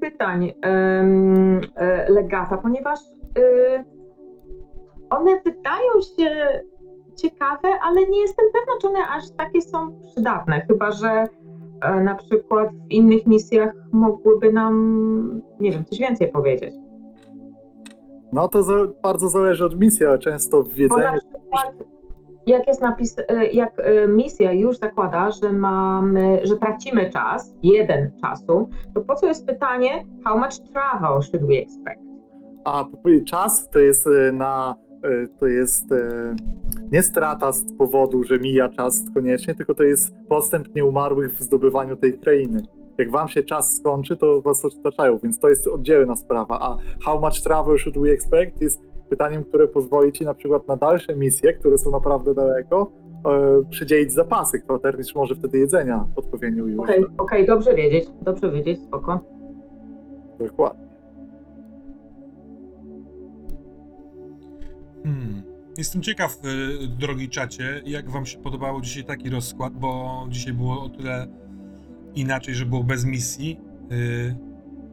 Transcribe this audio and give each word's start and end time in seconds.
pytań 0.00 0.52
em, 0.62 1.60
e, 1.76 2.12
Legata, 2.12 2.56
ponieważ 2.56 3.00
y, 3.38 3.84
one 5.10 5.40
wydają 5.44 5.92
się 6.16 6.60
ciekawe, 7.16 7.68
ale 7.82 8.06
nie 8.06 8.20
jestem 8.20 8.46
pewna, 8.52 8.72
czy 8.80 8.88
one 8.88 9.08
aż 9.08 9.30
takie 9.30 9.62
są 9.62 10.00
przydatne. 10.10 10.60
Chyba, 10.60 10.90
że 10.90 11.26
e, 11.82 12.00
na 12.00 12.14
przykład 12.14 12.68
w 12.74 12.90
innych 12.90 13.26
misjach 13.26 13.72
mogłyby 13.92 14.52
nam, 14.52 15.42
nie 15.60 15.72
wiem, 15.72 15.84
coś 15.84 15.98
więcej 15.98 16.32
powiedzieć. 16.32 16.74
No 18.32 18.48
to 18.48 18.62
za, 18.62 18.74
bardzo 19.02 19.28
zależy 19.28 19.64
od 19.64 19.80
misji, 19.80 20.06
ale 20.06 20.18
często 20.18 20.62
w 20.62 20.88
Bo 20.88 20.96
na 20.96 21.12
przykład, 21.12 21.74
jak 22.46 22.66
jest 22.66 22.80
napis, 22.80 23.16
e, 23.28 23.46
jak 23.46 23.72
e, 23.78 24.08
misja 24.08 24.52
już 24.52 24.78
zakłada, 24.78 25.30
że 25.30 25.52
mamy, 25.52 26.40
że 26.42 26.56
tracimy 26.56 27.10
czas, 27.10 27.54
jeden 27.62 28.10
czasu, 28.20 28.68
to 28.94 29.00
po 29.00 29.14
co 29.14 29.26
jest 29.26 29.46
pytanie, 29.46 30.04
how 30.24 30.38
much 30.38 30.58
travel 30.72 31.22
should 31.22 31.46
we 31.46 31.54
expect? 31.54 32.00
A 32.64 32.84
czas 33.26 33.68
to 33.68 33.78
jest 33.78 34.06
e, 34.06 34.32
na 34.32 34.74
to 35.40 35.46
jest 35.46 35.84
nie 36.92 37.02
strata 37.02 37.52
z 37.52 37.76
powodu, 37.78 38.24
że 38.24 38.38
mija 38.38 38.68
czas 38.68 39.04
koniecznie, 39.14 39.54
tylko 39.54 39.74
to 39.74 39.82
jest 39.82 40.14
postęp 40.28 40.74
nieumarłych 40.74 41.34
w 41.34 41.42
zdobywaniu 41.42 41.96
tej 41.96 42.18
krainy. 42.18 42.62
Jak 42.98 43.10
wam 43.10 43.28
się 43.28 43.42
czas 43.42 43.74
skończy, 43.74 44.16
to 44.16 44.42
was 44.42 44.64
otaczają, 44.64 45.18
więc 45.18 45.38
to 45.38 45.48
jest 45.48 45.66
oddzielna 45.66 46.16
sprawa. 46.16 46.58
A 46.60 46.76
how 47.04 47.20
much 47.20 47.42
travel 47.42 47.78
should 47.78 47.98
we 47.98 48.10
expect 48.10 48.62
jest 48.62 48.89
pytaniem, 49.10 49.44
które 49.44 49.68
pozwoli 49.68 50.12
ci 50.12 50.24
na 50.24 50.34
przykład 50.34 50.68
na 50.68 50.76
dalsze 50.76 51.16
misje, 51.16 51.52
które 51.52 51.78
są 51.78 51.90
naprawdę 51.90 52.34
daleko, 52.34 52.92
e, 53.26 53.62
przydzielić 53.70 54.12
zapasy. 54.12 54.60
Kwatermistrz 54.60 55.14
może 55.14 55.34
wtedy 55.34 55.58
jedzenia 55.58 56.06
odpowiednio 56.16 56.66
już. 56.66 56.80
Okej, 56.80 57.04
okej, 57.18 57.46
dobrze 57.46 57.74
wiedzieć, 57.74 58.08
dobrze 58.22 58.50
wiedzieć, 58.50 58.82
spoko. 58.82 59.20
Dokładnie. 60.38 60.90
Hmm. 65.04 65.42
Jestem 65.78 66.02
ciekaw, 66.02 66.36
y, 66.44 66.88
drogi 66.88 67.28
czacie, 67.28 67.82
jak 67.84 68.10
wam 68.10 68.26
się 68.26 68.38
podobało 68.38 68.80
dzisiaj 68.80 69.04
taki 69.04 69.30
rozkład, 69.30 69.72
bo 69.72 70.26
dzisiaj 70.28 70.52
było 70.52 70.82
o 70.82 70.88
tyle 70.88 71.26
inaczej, 72.14 72.54
że 72.54 72.66
było 72.66 72.84
bez 72.84 73.04
misji. 73.04 73.60
Y, 73.92 74.50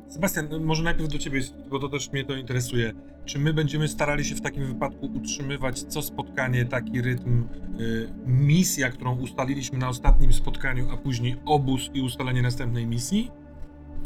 Sebastian, 0.08 0.64
może 0.64 0.84
najpierw 0.84 1.10
do 1.10 1.18
ciebie, 1.18 1.42
bo 1.70 1.80
to 1.80 1.90
też 1.90 2.12
mnie 2.12 2.26
to 2.26 2.36
interesuje. 2.36 2.94
Czy 3.28 3.39
my 3.39 3.53
będziemy 3.53 3.88
starali 3.88 4.25
się 4.25 4.36
w 4.36 4.42
takim 4.42 4.66
wypadku 4.66 5.06
utrzymywać 5.06 5.83
co 5.83 6.02
spotkanie 6.02 6.66
taki 6.66 7.02
rytm 7.02 7.44
y, 7.80 8.09
misja, 8.25 8.89
którą 8.89 9.15
ustaliliśmy 9.15 9.77
na 9.77 9.89
ostatnim 9.89 10.33
spotkaniu, 10.33 10.88
a 10.93 10.98
później 10.98 11.36
obóz 11.45 11.89
i 11.93 12.02
ustalenie 12.02 12.42
następnej 12.42 12.88
misji? 12.88 13.32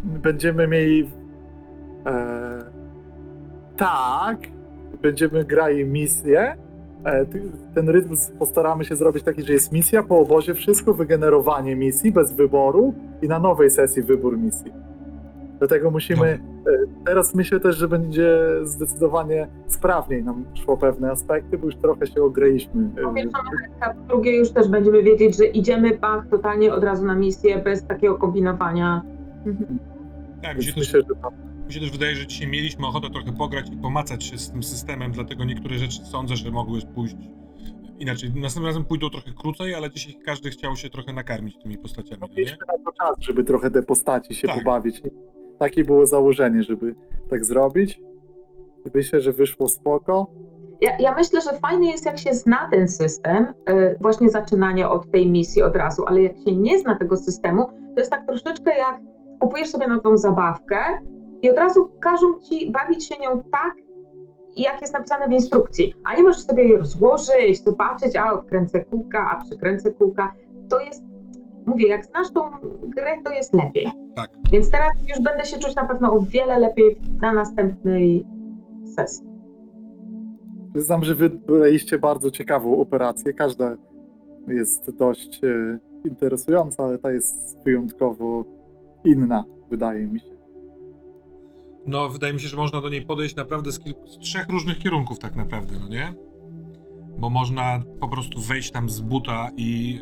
będziemy 0.03 0.67
mieli. 0.67 1.11
E, 2.05 2.59
tak, 3.77 4.37
będziemy 5.01 5.43
grali 5.43 5.85
misję. 5.85 6.55
E, 7.05 7.25
ten 7.75 7.89
rytm 7.89 8.15
postaramy 8.39 8.85
się 8.85 8.95
zrobić 8.95 9.23
taki, 9.23 9.43
że 9.43 9.53
jest 9.53 9.71
misja 9.71 10.03
po 10.03 10.19
obozie, 10.19 10.53
wszystko, 10.53 10.93
wygenerowanie 10.93 11.75
misji 11.75 12.11
bez 12.11 12.33
wyboru 12.33 12.93
i 13.21 13.27
na 13.27 13.39
nowej 13.39 13.71
sesji 13.71 14.01
wybór 14.01 14.37
misji. 14.37 14.71
Dlatego 15.59 15.91
musimy. 15.91 16.27
E, 16.27 16.50
teraz 17.05 17.35
myślę 17.35 17.59
też, 17.59 17.77
że 17.77 17.87
będzie 17.87 18.39
zdecydowanie 18.63 19.47
sprawniej 19.67 20.23
nam 20.23 20.45
szło 20.53 20.77
pewne 20.77 21.11
aspekty, 21.11 21.57
bo 21.57 21.65
już 21.65 21.75
trochę 21.75 22.07
się 22.07 22.23
ograliśmy. 22.23 22.89
Po 23.03 23.11
E, 23.11 23.13
pierwsze, 23.13 23.37
a 23.79 23.93
po 23.93 24.01
drugie 24.07 24.37
już 24.37 24.51
też 24.51 24.67
będziemy 24.67 25.03
wiedzieć, 25.03 25.37
że 25.37 25.45
idziemy 25.45 25.97
bach 25.97 26.27
totalnie 26.27 26.73
od 26.73 26.83
razu 26.83 27.05
na 27.05 27.15
misję, 27.15 27.57
bez 27.59 27.87
takiego 27.87 28.15
kombinowania. 28.17 29.01
Tak, 30.43 30.57
mi 30.57 30.63
się 30.63 30.73
też 30.73 30.77
myślę, 30.79 30.99
że 31.09 31.15
tam 31.21 31.33
Mi 31.67 31.73
się 31.73 31.79
też 31.79 31.91
wydaje, 31.91 32.15
że 32.15 32.27
dzisiaj 32.27 32.47
mieliśmy 32.47 32.87
ochotę 32.87 33.09
trochę 33.09 33.31
pograć 33.33 33.69
i 33.69 33.77
pomacać 33.77 34.23
się 34.23 34.37
z 34.37 34.51
tym 34.51 34.63
systemem, 34.63 35.11
dlatego 35.11 35.43
niektóre 35.43 35.77
rzeczy 35.77 36.05
sądzę, 36.05 36.35
że 36.35 36.51
mogły 36.51 36.79
pójść 36.95 37.15
inaczej. 37.99 38.29
Następnym 38.35 38.65
razem 38.65 38.85
pójdą 38.85 39.09
trochę 39.09 39.31
krócej, 39.41 39.75
ale 39.75 39.91
dzisiaj 39.91 40.15
każdy 40.25 40.49
chciał 40.49 40.75
się 40.75 40.89
trochę 40.89 41.13
nakarmić 41.13 41.57
tymi 41.63 41.77
postaciami, 41.77 42.21
no 42.21 42.27
nie? 42.27 42.33
mieliśmy 42.35 42.57
na 42.67 42.83
to 42.85 42.91
czas, 42.91 43.15
żeby 43.19 43.43
trochę 43.43 43.71
te 43.71 43.83
postaci 43.83 44.35
się 44.35 44.47
Tak. 44.47 44.57
pobawić. 44.57 45.01
Takie 45.61 45.83
było 45.83 46.05
założenie, 46.05 46.63
żeby 46.63 46.95
tak 47.29 47.45
zrobić. 47.45 48.01
Myślę, 48.93 49.21
że 49.21 49.31
wyszło 49.31 49.67
spoko. 49.67 50.27
Ja, 50.81 50.97
ja 50.99 51.15
myślę, 51.15 51.41
że 51.41 51.59
fajny 51.59 51.85
jest, 51.85 52.05
jak 52.05 52.17
się 52.17 52.33
zna 52.33 52.69
ten 52.71 52.87
system, 52.87 53.53
e, 53.65 53.95
właśnie 53.99 54.29
zaczynanie 54.29 54.89
od 54.89 55.11
tej 55.11 55.29
misji 55.29 55.63
od 55.63 55.75
razu, 55.75 56.03
ale 56.07 56.21
jak 56.21 56.37
się 56.37 56.55
nie 56.55 56.79
zna 56.79 56.95
tego 56.95 57.17
systemu, 57.17 57.65
to 57.65 57.99
jest 57.99 58.11
tak 58.11 58.25
troszeczkę 58.27 58.77
jak 58.77 58.99
kupujesz 59.39 59.69
sobie 59.69 59.87
nową 59.87 60.17
zabawkę 60.17 60.77
i 61.41 61.49
od 61.49 61.57
razu 61.57 61.91
każą 61.99 62.39
ci 62.39 62.71
bawić 62.71 63.07
się 63.07 63.15
nią 63.21 63.43
tak, 63.51 63.73
jak 64.57 64.81
jest 64.81 64.93
napisane 64.93 65.27
w 65.27 65.31
instrukcji, 65.31 65.93
a 66.03 66.15
nie 66.15 66.23
możesz 66.23 66.43
sobie 66.43 66.63
jej 66.63 66.77
rozłożyć, 66.77 67.63
zobaczyć, 67.63 68.15
a 68.15 68.33
odkręcę 68.33 68.85
kółka, 68.85 69.29
a 69.31 69.43
przykręcę 69.43 69.91
kółka. 69.91 70.33
To 70.69 70.79
jest, 70.79 71.03
mówię, 71.65 71.87
jak 71.87 72.05
znasz 72.05 72.31
tą 72.31 72.41
grę, 72.83 73.17
to 73.23 73.31
jest 73.31 73.53
lepiej. 73.53 73.87
Tak. 74.15 74.29
Więc 74.51 74.71
teraz 74.71 74.91
już 75.09 75.23
będę 75.23 75.45
się 75.45 75.59
czuć 75.59 75.75
na 75.75 75.85
pewno 75.85 76.13
o 76.13 76.19
wiele 76.19 76.59
lepiej 76.59 76.95
na 77.21 77.33
następnej 77.33 78.25
sesji. 78.95 79.25
Znam, 80.75 81.03
że 81.03 81.15
wy 81.15 81.29
byliście 81.29 81.99
bardzo 81.99 82.31
ciekawą 82.31 82.77
operację. 82.77 83.33
Każda 83.33 83.75
jest 84.47 84.97
dość 84.97 85.43
e, 85.43 85.79
interesująca, 86.05 86.83
ale 86.83 86.97
ta 86.97 87.11
jest 87.11 87.63
wyjątkowo 87.65 88.45
inna, 89.05 89.43
wydaje 89.69 90.07
mi 90.07 90.19
się. 90.19 90.31
No, 91.87 92.09
wydaje 92.09 92.33
mi 92.33 92.39
się, 92.39 92.47
że 92.47 92.57
można 92.57 92.81
do 92.81 92.89
niej 92.89 93.01
podejść 93.01 93.35
naprawdę 93.35 93.71
z, 93.71 93.79
kilku, 93.79 94.07
z 94.07 94.19
trzech 94.19 94.49
różnych 94.49 94.79
kierunków 94.79 95.19
tak 95.19 95.35
naprawdę, 95.35 95.73
no 95.81 95.87
nie? 95.87 96.13
Bo 97.17 97.29
można 97.29 97.83
po 97.99 98.07
prostu 98.07 98.41
wejść 98.41 98.71
tam 98.71 98.89
z 98.89 99.01
buta 99.01 99.49
i 99.57 99.99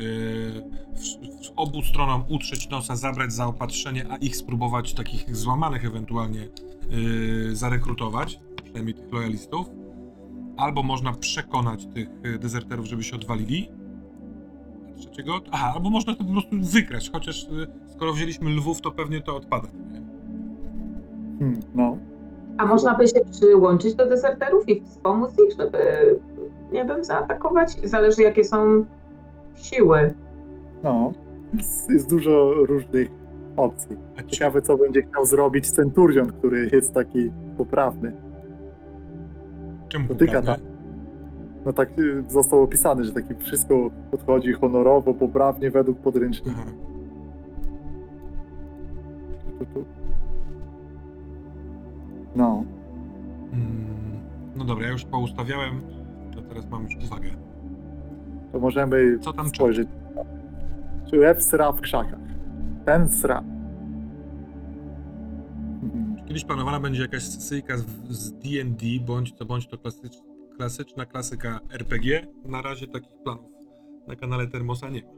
w, 0.94 1.46
w 1.46 1.52
obu 1.56 1.82
stronom 1.82 2.24
utrzeć 2.28 2.68
nosa, 2.68 2.96
zabrać 2.96 3.32
zaopatrzenie, 3.32 4.06
a 4.10 4.16
ich 4.16 4.36
spróbować 4.36 4.94
takich 4.94 5.36
złamanych 5.36 5.84
ewentualnie 5.84 6.48
yy, 6.90 7.56
zarekrutować, 7.56 8.40
przynajmniej 8.64 8.94
tych 8.94 9.12
lojalistów. 9.12 9.70
Albo 10.56 10.82
można 10.82 11.12
przekonać 11.12 11.86
tych 11.86 12.08
y, 12.26 12.38
dezerterów, 12.38 12.86
żeby 12.86 13.02
się 13.02 13.16
odwalili. 13.16 13.68
Trzeciego? 14.96 15.40
Aha, 15.50 15.72
albo 15.74 15.90
można 15.90 16.14
to 16.14 16.24
po 16.24 16.32
prostu 16.32 16.56
wykraść, 16.60 17.10
chociaż 17.12 17.44
y, 17.44 17.48
skoro 17.86 18.12
wzięliśmy 18.12 18.50
lwów, 18.50 18.80
to 18.80 18.90
pewnie 18.90 19.20
to 19.20 19.36
odpada. 19.36 19.68
Hmm, 21.38 21.60
no. 21.74 21.96
A 22.58 22.66
można 22.66 22.94
by 22.94 23.08
się 23.08 23.20
przyłączyć 23.30 23.94
do 23.94 24.06
deserterów 24.06 24.68
i 24.68 24.80
wspomóc 24.80 25.30
ich, 25.48 25.56
żeby, 25.56 25.78
nie 26.72 26.84
wiem, 26.84 27.04
zaatakować? 27.04 27.72
Zależy, 27.84 28.22
jakie 28.22 28.44
są 28.44 28.84
siły. 29.54 30.14
No. 30.82 31.12
Jest, 31.54 31.90
jest 31.90 32.10
dużo 32.10 32.52
różnych 32.54 33.08
opcji. 33.56 33.96
Ciekawe, 34.26 34.62
co 34.62 34.76
będzie 34.76 35.02
chciał 35.02 35.26
zrobić 35.26 35.70
Centurion, 35.70 36.32
który 36.32 36.70
jest 36.72 36.94
taki 36.94 37.30
poprawny. 37.58 38.12
czemu 39.88 40.08
dotyka 40.08 40.32
poprawny? 40.40 40.70
No 41.66 41.72
tak 41.72 41.98
y, 41.98 42.24
został 42.28 42.62
opisany, 42.62 43.04
że 43.04 43.12
taki 43.12 43.34
wszystko 43.34 43.90
podchodzi 44.10 44.52
honorowo, 44.52 45.14
poprawnie 45.14 45.70
według 45.70 45.98
podręcznika. 45.98 46.56
Aha. 46.60 46.70
No. 52.36 52.64
Mm, 53.52 53.84
No 54.56 54.64
dobra, 54.64 54.86
ja 54.86 54.92
już 54.92 55.04
poustawiałem, 55.04 55.80
teraz 56.50 56.70
mam 56.70 56.82
już 56.82 56.96
uwagę. 57.04 57.30
To 58.52 58.58
możemy 58.60 59.18
Co 59.18 59.32
tam 59.32 59.48
spojrzeć. 59.48 59.88
Czy 61.10 61.28
F 61.28 61.42
sra 61.42 61.72
w 61.72 61.80
krzakach? 61.80 62.18
Ten 62.84 63.08
sra. 63.08 63.38
Mhm. 65.82 66.16
Kiedyś 66.28 66.44
planowana 66.44 66.80
będzie 66.80 67.02
jakaś 67.02 67.22
sesyjka 67.22 67.76
z- 67.78 67.86
z 68.08 68.32
D&D, 68.32 68.86
bądź 69.06 69.32
to 69.34 69.44
bądź 69.44 69.68
to 69.68 69.78
klasycz, 69.78 70.16
klasyczna 70.56 71.06
klasyka 71.06 71.60
RPG. 71.72 72.26
Na 72.44 72.62
razie 72.62 72.86
takich 72.86 73.12
planów 73.24 73.50
na 74.08 74.16
kanale 74.16 74.46
Termosa 74.46 74.88
nie 74.90 75.02
ma. 75.02 75.08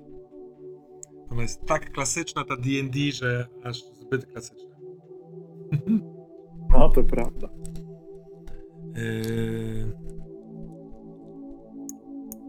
Ona 1.30 1.42
jest 1.42 1.66
tak 1.66 1.92
klasyczna, 1.92 2.44
ta 2.44 2.56
D&D, 2.56 2.98
że 3.12 3.46
aż 3.64 3.82
zbyt 3.84 4.26
klasyczna. 4.26 4.70
No 6.78 6.88
to 6.88 7.04
prawda. 7.04 7.48
Yy... 8.94 10.01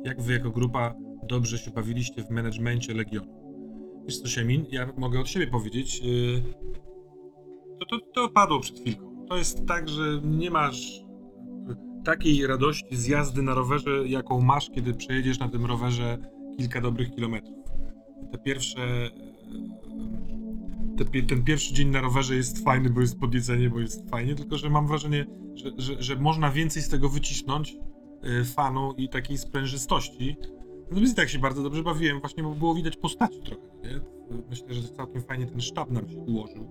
Jak 0.03 0.21
wy 0.21 0.33
jako 0.33 0.51
grupa 0.51 0.94
dobrze 1.27 1.57
się 1.57 1.71
bawiliście 1.71 2.23
w 2.23 2.29
managemencie 2.29 2.94
Legionu? 2.94 3.44
Wiesz 4.05 4.17
co, 4.17 4.27
Siemin, 4.27 4.65
ja 4.71 4.94
mogę 4.97 5.19
od 5.19 5.29
siebie 5.29 5.47
powiedzieć, 5.47 6.01
yy... 6.01 6.44
to, 7.79 7.85
to, 7.85 8.00
to 8.13 8.29
padło 8.29 8.59
przed 8.59 8.79
chwilką. 8.79 9.25
To 9.29 9.38
jest 9.38 9.65
tak, 9.67 9.89
że 9.89 10.21
nie 10.23 10.51
masz 10.51 11.03
takiej 12.03 12.47
radości 12.47 12.95
z 12.95 13.07
jazdy 13.07 13.41
na 13.41 13.53
rowerze, 13.53 14.07
jaką 14.07 14.41
masz, 14.41 14.69
kiedy 14.69 14.94
przejedziesz 14.94 15.39
na 15.39 15.50
tym 15.50 15.65
rowerze 15.65 16.17
kilka 16.57 16.81
dobrych 16.81 17.11
kilometrów. 17.11 17.57
Te 18.31 18.38
pierwsze 18.38 19.09
yy, 21.13 21.23
ten 21.23 21.44
pierwszy 21.44 21.73
dzień 21.73 21.89
na 21.89 22.01
rowerze 22.01 22.35
jest 22.35 22.63
fajny, 22.63 22.89
bo 22.89 23.01
jest 23.01 23.19
podjedzenie, 23.19 23.69
bo 23.69 23.79
jest 23.79 24.09
fajnie, 24.09 24.35
tylko 24.35 24.57
że 24.57 24.69
mam 24.69 24.88
wrażenie, 24.88 25.25
że, 25.55 25.71
że, 25.77 26.03
że 26.03 26.15
można 26.15 26.51
więcej 26.51 26.81
z 26.81 26.89
tego 26.89 27.09
wycisnąć 27.09 27.75
fanu 28.55 28.93
i 28.97 29.09
takiej 29.09 29.37
sprężystości. 29.37 30.37
Natomiast 30.89 31.13
i 31.13 31.15
tak 31.15 31.29
się 31.29 31.39
bardzo 31.39 31.63
dobrze 31.63 31.83
bawiłem, 31.83 32.19
właśnie 32.19 32.43
bo 32.43 32.49
było 32.49 32.75
widać 32.75 32.97
postaci 32.97 33.39
trochę, 33.39 33.61
nie? 33.83 33.99
Myślę, 34.49 34.73
że 34.73 34.87
całkiem 34.89 35.21
fajnie 35.21 35.45
ten 35.47 35.61
sztab 35.61 35.91
nam 35.91 36.09
się 36.09 36.17
ułożył. 36.19 36.67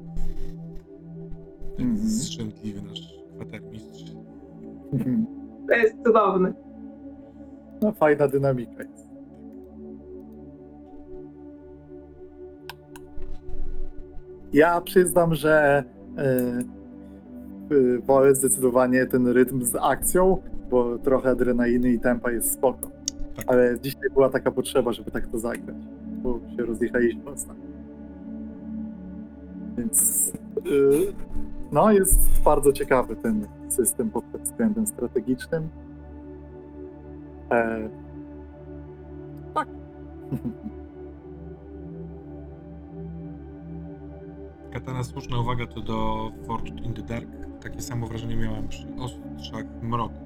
Ten 1.76 1.86
Mhm. 1.90 2.08
zrzędliwy 2.08 2.82
nasz 2.82 3.14
kwatermistrz. 3.36 4.12
To 5.68 5.74
jest 5.74 5.94
cudowne. 6.06 6.52
No 7.82 7.92
fajna 7.92 8.28
dynamika 8.28 8.82
jest. 8.82 9.08
Ja 14.52 14.80
przyznam, 14.80 15.34
że 15.34 15.84
e, 16.18 16.22
e, 16.22 17.98
wolę 17.98 18.34
zdecydowanie 18.34 19.06
ten 19.06 19.26
rytm 19.28 19.62
z 19.64 19.76
akcją, 19.80 20.42
bo 20.72 20.98
trochę 20.98 21.30
adrenaliny 21.30 21.92
i 21.92 22.00
tempa 22.00 22.30
jest 22.30 22.52
spoko. 22.52 22.90
Tak. 23.36 23.44
Ale 23.46 23.80
dzisiaj 23.80 24.10
była 24.14 24.28
taka 24.28 24.50
potrzeba, 24.50 24.92
żeby 24.92 25.10
tak 25.10 25.26
to 25.26 25.38
zagrać, 25.38 25.76
bo 26.22 26.40
się 26.56 26.64
rozjechaliśmy 26.64 27.30
ostatnio. 27.30 27.72
Więc 29.78 30.32
e, 30.56 30.60
no, 31.72 31.92
jest 31.92 32.42
bardzo 32.44 32.72
ciekawy 32.72 33.16
ten 33.16 33.46
system 33.68 34.10
pod 34.10 34.24
względem 34.42 34.86
strategicznym. 34.86 35.68
E, 37.50 37.88
tak. 39.54 39.68
Katana, 44.72 45.04
słuszna 45.04 45.40
uwaga 45.40 45.66
to 45.66 45.80
do 45.80 46.30
Forged 46.46 46.86
in 46.86 46.94
the 46.94 47.02
Dark. 47.02 47.28
Takie 47.62 47.82
samo 47.82 48.06
wrażenie 48.06 48.36
miałem 48.36 48.68
przy 48.68 48.86
Ostrzach 48.98 49.64
Mroku. 49.82 50.21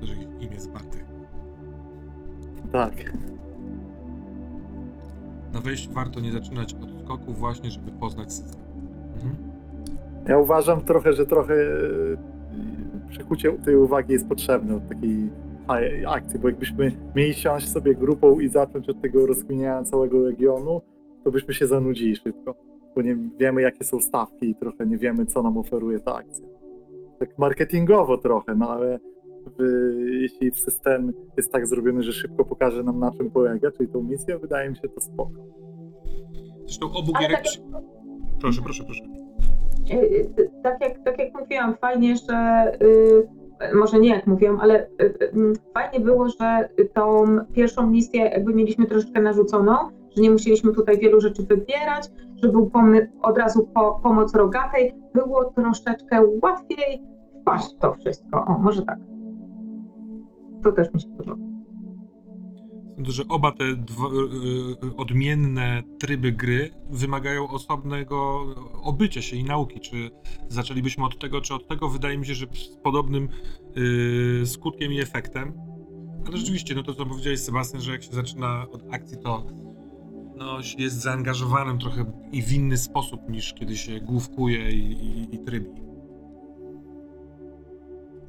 To, 0.00 0.06
że 0.06 0.14
ich 0.14 0.28
imię 0.40 0.60
zbarte. 0.60 0.98
tak. 2.72 2.92
Na 5.52 5.60
wejściu 5.60 5.92
warto 5.92 6.20
nie 6.20 6.32
zaczynać 6.32 6.74
od 6.74 7.04
skoku 7.04 7.32
właśnie, 7.32 7.70
żeby 7.70 7.90
poznać 7.90 8.32
system. 8.32 8.62
Mhm. 9.14 9.34
Ja 10.28 10.38
uważam 10.38 10.80
trochę, 10.80 11.12
że 11.12 11.26
trochę 11.26 11.54
e, 11.54 13.08
przykucie 13.10 13.52
tej 13.52 13.76
uwagi 13.76 14.12
jest 14.12 14.28
potrzebne 14.28 14.76
od 14.76 14.88
takiej 14.88 15.30
akcji, 16.06 16.38
bo 16.38 16.48
jakbyśmy 16.48 16.92
mieli 17.16 17.34
siąść 17.34 17.68
sobie 17.68 17.94
grupą 17.94 18.40
i 18.40 18.48
zacząć 18.48 18.88
od 18.88 19.02
tego 19.02 19.26
rozkminiania 19.26 19.82
całego 19.82 20.24
regionu, 20.24 20.82
to 21.24 21.30
byśmy 21.30 21.54
się 21.54 21.66
zanudzili 21.66 22.16
szybko, 22.16 22.54
bo 22.94 23.02
nie 23.02 23.16
wiemy 23.38 23.62
jakie 23.62 23.84
są 23.84 24.00
stawki 24.00 24.50
i 24.50 24.54
trochę 24.54 24.86
nie 24.86 24.98
wiemy 24.98 25.26
co 25.26 25.42
nam 25.42 25.58
oferuje 25.58 26.00
ta 26.00 26.14
akcja. 26.14 26.55
Tak 27.18 27.38
marketingowo 27.38 28.18
trochę, 28.18 28.54
no 28.54 28.70
ale 28.70 28.98
w, 29.58 29.62
jeśli 30.10 30.50
system 30.54 31.12
jest 31.36 31.52
tak 31.52 31.66
zrobiony, 31.66 32.02
że 32.02 32.12
szybko 32.12 32.44
pokaże 32.44 32.82
nam 32.82 32.98
na 32.98 33.10
czym 33.12 33.30
polega, 33.30 33.70
czyli 33.70 33.88
tą 33.88 34.02
misję, 34.02 34.38
wydaje 34.38 34.70
mi 34.70 34.76
się 34.76 34.88
to 34.88 35.00
spoko. 35.00 35.30
Zresztą 36.64 36.86
obu 36.86 37.12
gierek... 37.20 37.36
tak 37.36 37.42
przy- 37.42 37.60
Proszę, 38.40 38.62
proszę, 38.62 38.84
proszę. 38.84 39.02
Y, 39.90 40.30
y, 40.40 40.50
Tak 40.62 40.80
jak, 40.80 41.04
tak 41.04 41.18
jak 41.18 41.40
mówiłam, 41.40 41.76
fajnie, 41.80 42.14
że 42.16 42.72
y, 42.82 43.28
może 43.76 43.98
nie 44.00 44.08
jak 44.08 44.26
mówiłam, 44.26 44.60
ale 44.60 44.88
fajnie 45.74 46.00
było, 46.00 46.28
że 46.28 46.68
tą 46.94 47.24
pierwszą 47.52 47.86
misję 47.86 48.20
jakby 48.20 48.54
mieliśmy 48.54 48.86
troszeczkę 48.86 49.20
narzuconą, 49.20 49.72
że 50.16 50.22
nie 50.22 50.30
musieliśmy 50.30 50.72
tutaj 50.72 50.98
wielu 50.98 51.20
rzeczy 51.20 51.42
wybierać, 51.42 52.08
że 52.42 52.48
był 52.48 52.70
pomy- 52.70 53.08
od 53.22 53.38
razu 53.38 53.68
po, 53.74 54.00
pomoc 54.02 54.34
rogatej, 54.34 54.92
było 55.16 55.44
troszeczkę 55.44 56.22
łatwiej 56.42 57.02
wpaść 57.40 57.74
to 57.80 57.94
wszystko. 57.94 58.44
O, 58.44 58.58
może 58.58 58.82
tak. 58.82 58.98
To 60.62 60.72
też 60.72 60.94
mi 60.94 61.00
się 61.00 61.08
podoba. 61.08 61.46
Sądzę, 62.96 63.12
że 63.12 63.22
oba 63.28 63.52
te 63.52 63.64
y, 63.64 63.76
y, 64.84 64.96
odmienne 64.96 65.82
tryby 65.98 66.32
gry 66.32 66.70
wymagają 66.90 67.48
osobnego 67.48 68.46
obycia 68.82 69.22
się 69.22 69.36
i 69.36 69.44
nauki. 69.44 69.80
Czy 69.80 70.10
zaczęlibyśmy 70.48 71.04
od 71.04 71.18
tego, 71.18 71.40
czy 71.40 71.54
od 71.54 71.68
tego? 71.68 71.88
Wydaje 71.88 72.18
mi 72.18 72.26
się, 72.26 72.34
że 72.34 72.46
z 72.54 72.76
podobnym 72.76 73.28
y, 74.42 74.46
skutkiem 74.46 74.92
i 74.92 75.00
efektem. 75.00 75.52
Ale 76.26 76.36
rzeczywiście, 76.36 76.74
no 76.74 76.82
to 76.82 76.94
co 76.94 77.06
powiedziałeś 77.06 77.40
Sebastian, 77.40 77.80
że 77.80 77.92
jak 77.92 78.02
się 78.02 78.12
zaczyna 78.12 78.66
od 78.72 78.82
akcji, 78.94 79.18
to 79.18 79.46
no, 80.36 80.62
się 80.62 80.82
jest 80.82 80.96
zaangażowanym 80.96 81.78
trochę 81.78 82.04
i 82.32 82.42
w 82.42 82.52
inny 82.52 82.76
sposób 82.76 83.28
niż 83.28 83.54
kiedy 83.54 83.76
się 83.76 84.00
główkuje 84.00 84.70
i, 84.70 84.92
i, 84.92 85.34
i 85.34 85.38
trybi. 85.38 85.70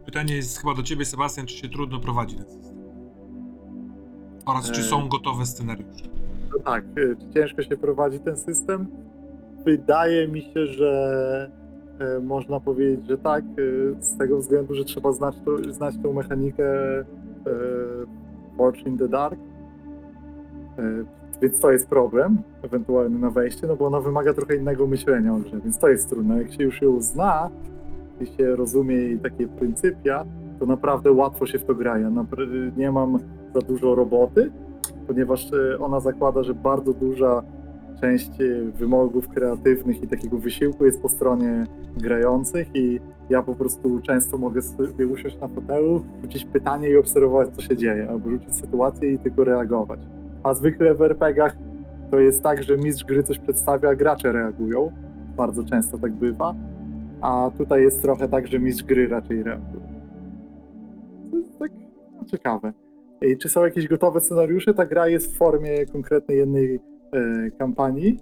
Pytanie 0.06 0.36
jest 0.36 0.58
chyba 0.58 0.74
do 0.74 0.84
ciebie, 0.84 1.06
Sebastian, 1.06 1.46
czy 1.46 1.58
się 1.58 1.70
trudno 1.70 2.00
prowadzi 2.00 2.36
ten 2.36 2.46
system? 2.46 2.78
Oraz 4.46 4.72
czy 4.72 4.82
E. 4.82 4.84
są 4.84 5.10
gotowe 5.10 5.46
scenariusze? 5.46 6.06
No 6.54 6.60
tak, 6.64 6.84
czy 6.96 7.18
ciężko 7.34 7.62
się 7.62 7.78
prowadzi 7.78 8.20
ten 8.20 8.38
system? 8.38 8.88
Wydaje 9.66 10.28
mi 10.28 10.42
się, 10.42 10.66
że 10.66 11.52
e, 12.00 12.20
można 12.20 12.60
powiedzieć, 12.60 13.08
że 13.08 13.18
tak, 13.18 13.44
z 14.00 14.18
tego 14.18 14.38
względu, 14.38 14.76
że 14.76 14.84
trzeba 14.84 15.12
znać, 15.12 15.36
to, 15.46 15.74
znać 15.74 15.96
tą 16.04 16.14
mechanikę 16.14 17.00
e, 17.00 17.06
Forge 18.58 18.82
in 18.82 18.98
the 18.98 19.08
Dark. 19.08 19.40
Więc 21.42 21.60
to 21.60 21.72
jest 21.72 21.88
problem 21.88 22.38
ewentualny 22.62 23.20
na 23.20 23.30
wejście, 23.30 23.68
no 23.68 23.76
bo 23.76 23.86
ona 23.86 24.02
wymaga 24.02 24.34
trochę 24.34 24.56
innego 24.56 24.88
myślenia 24.88 25.34
o 25.34 25.38
grze, 25.38 25.60
więc 25.64 25.80
to 25.80 25.90
jest 25.90 26.10
trudne. 26.10 26.38
Jak 26.38 26.54
się 26.54 26.64
już 26.64 26.82
ją 26.82 27.02
zna 27.02 27.50
i 28.22 28.26
się 28.26 28.56
rozumie 28.56 28.96
jej 28.96 29.20
takie 29.20 29.48
pryncypia, 29.48 30.26
to 30.60 30.66
naprawdę 30.66 31.12
łatwo 31.12 31.46
się 31.46 31.60
w 31.60 31.66
to 31.66 31.76
gra. 31.76 32.00
Ja 32.00 32.12
nie 32.78 32.92
mam 32.92 33.20
za 33.56 33.62
dużo 33.62 33.96
roboty, 33.96 34.52
ponieważ 35.08 35.54
e, 35.54 35.80
ona 35.80 36.00
zakłada, 36.00 36.44
że 36.44 36.54
bardzo 36.54 36.94
duża 36.94 37.44
część 38.02 38.42
e, 38.42 38.72
wymogów 38.72 39.30
kreatywnych 39.30 40.04
i 40.04 40.08
takiego 40.08 40.38
wysiłku 40.38 40.86
jest 40.86 41.02
po 41.02 41.10
stronie 41.10 41.64
grających 41.98 42.68
i 42.76 43.00
ja 43.30 43.44
po 43.44 43.56
prostu 43.56 44.00
często 44.00 44.38
mogę 44.38 44.62
sobie 44.62 45.08
usiąść 45.08 45.40
na 45.40 45.48
fotelu, 45.48 46.06
rzucić 46.22 46.46
pytanie 46.46 46.90
i 46.90 46.98
obserwować, 46.98 47.50
co 47.56 47.62
się 47.62 47.78
dzieje, 47.78 48.10
albo 48.10 48.30
rzucić 48.30 48.56
sytuację 48.56 49.14
i 49.14 49.20
tylko 49.20 49.44
reagować. 49.44 50.17
A 50.48 50.54
zwykle 50.54 50.96
w 50.96 51.02
RPG-ach 51.02 51.58
to 52.12 52.20
jest 52.20 52.44
tak, 52.44 52.64
że 52.64 52.78
mistrz 52.78 53.04
gry 53.04 53.24
coś 53.24 53.40
przedstawia, 53.40 53.96
gracze 53.96 54.32
reagują. 54.32 54.92
Bardzo 55.38 55.64
często 55.64 55.98
tak 55.98 56.12
bywa. 56.12 56.56
A 57.22 57.52
tutaj 57.58 57.82
jest 57.82 58.02
trochę 58.02 58.28
tak, 58.28 58.48
że 58.48 58.60
mistrz 58.60 58.84
gry 58.84 59.08
raczej 59.08 59.44
reaguje. 59.44 59.88
To 61.32 61.38
jest 61.38 61.60
tak 61.60 61.72
no, 62.18 62.26
ciekawe. 62.26 62.74
I 63.22 63.38
czy 63.38 63.50
są 63.50 63.66
jakieś 63.66 63.88
gotowe 63.88 64.22
scenariusze? 64.22 64.74
Ta 64.74 64.86
gra 64.86 65.08
jest 65.08 65.34
w 65.34 65.38
formie 65.38 65.86
konkretnej 65.86 66.38
jednej 66.38 66.80
e, 67.14 67.52
kampanii 67.52 68.20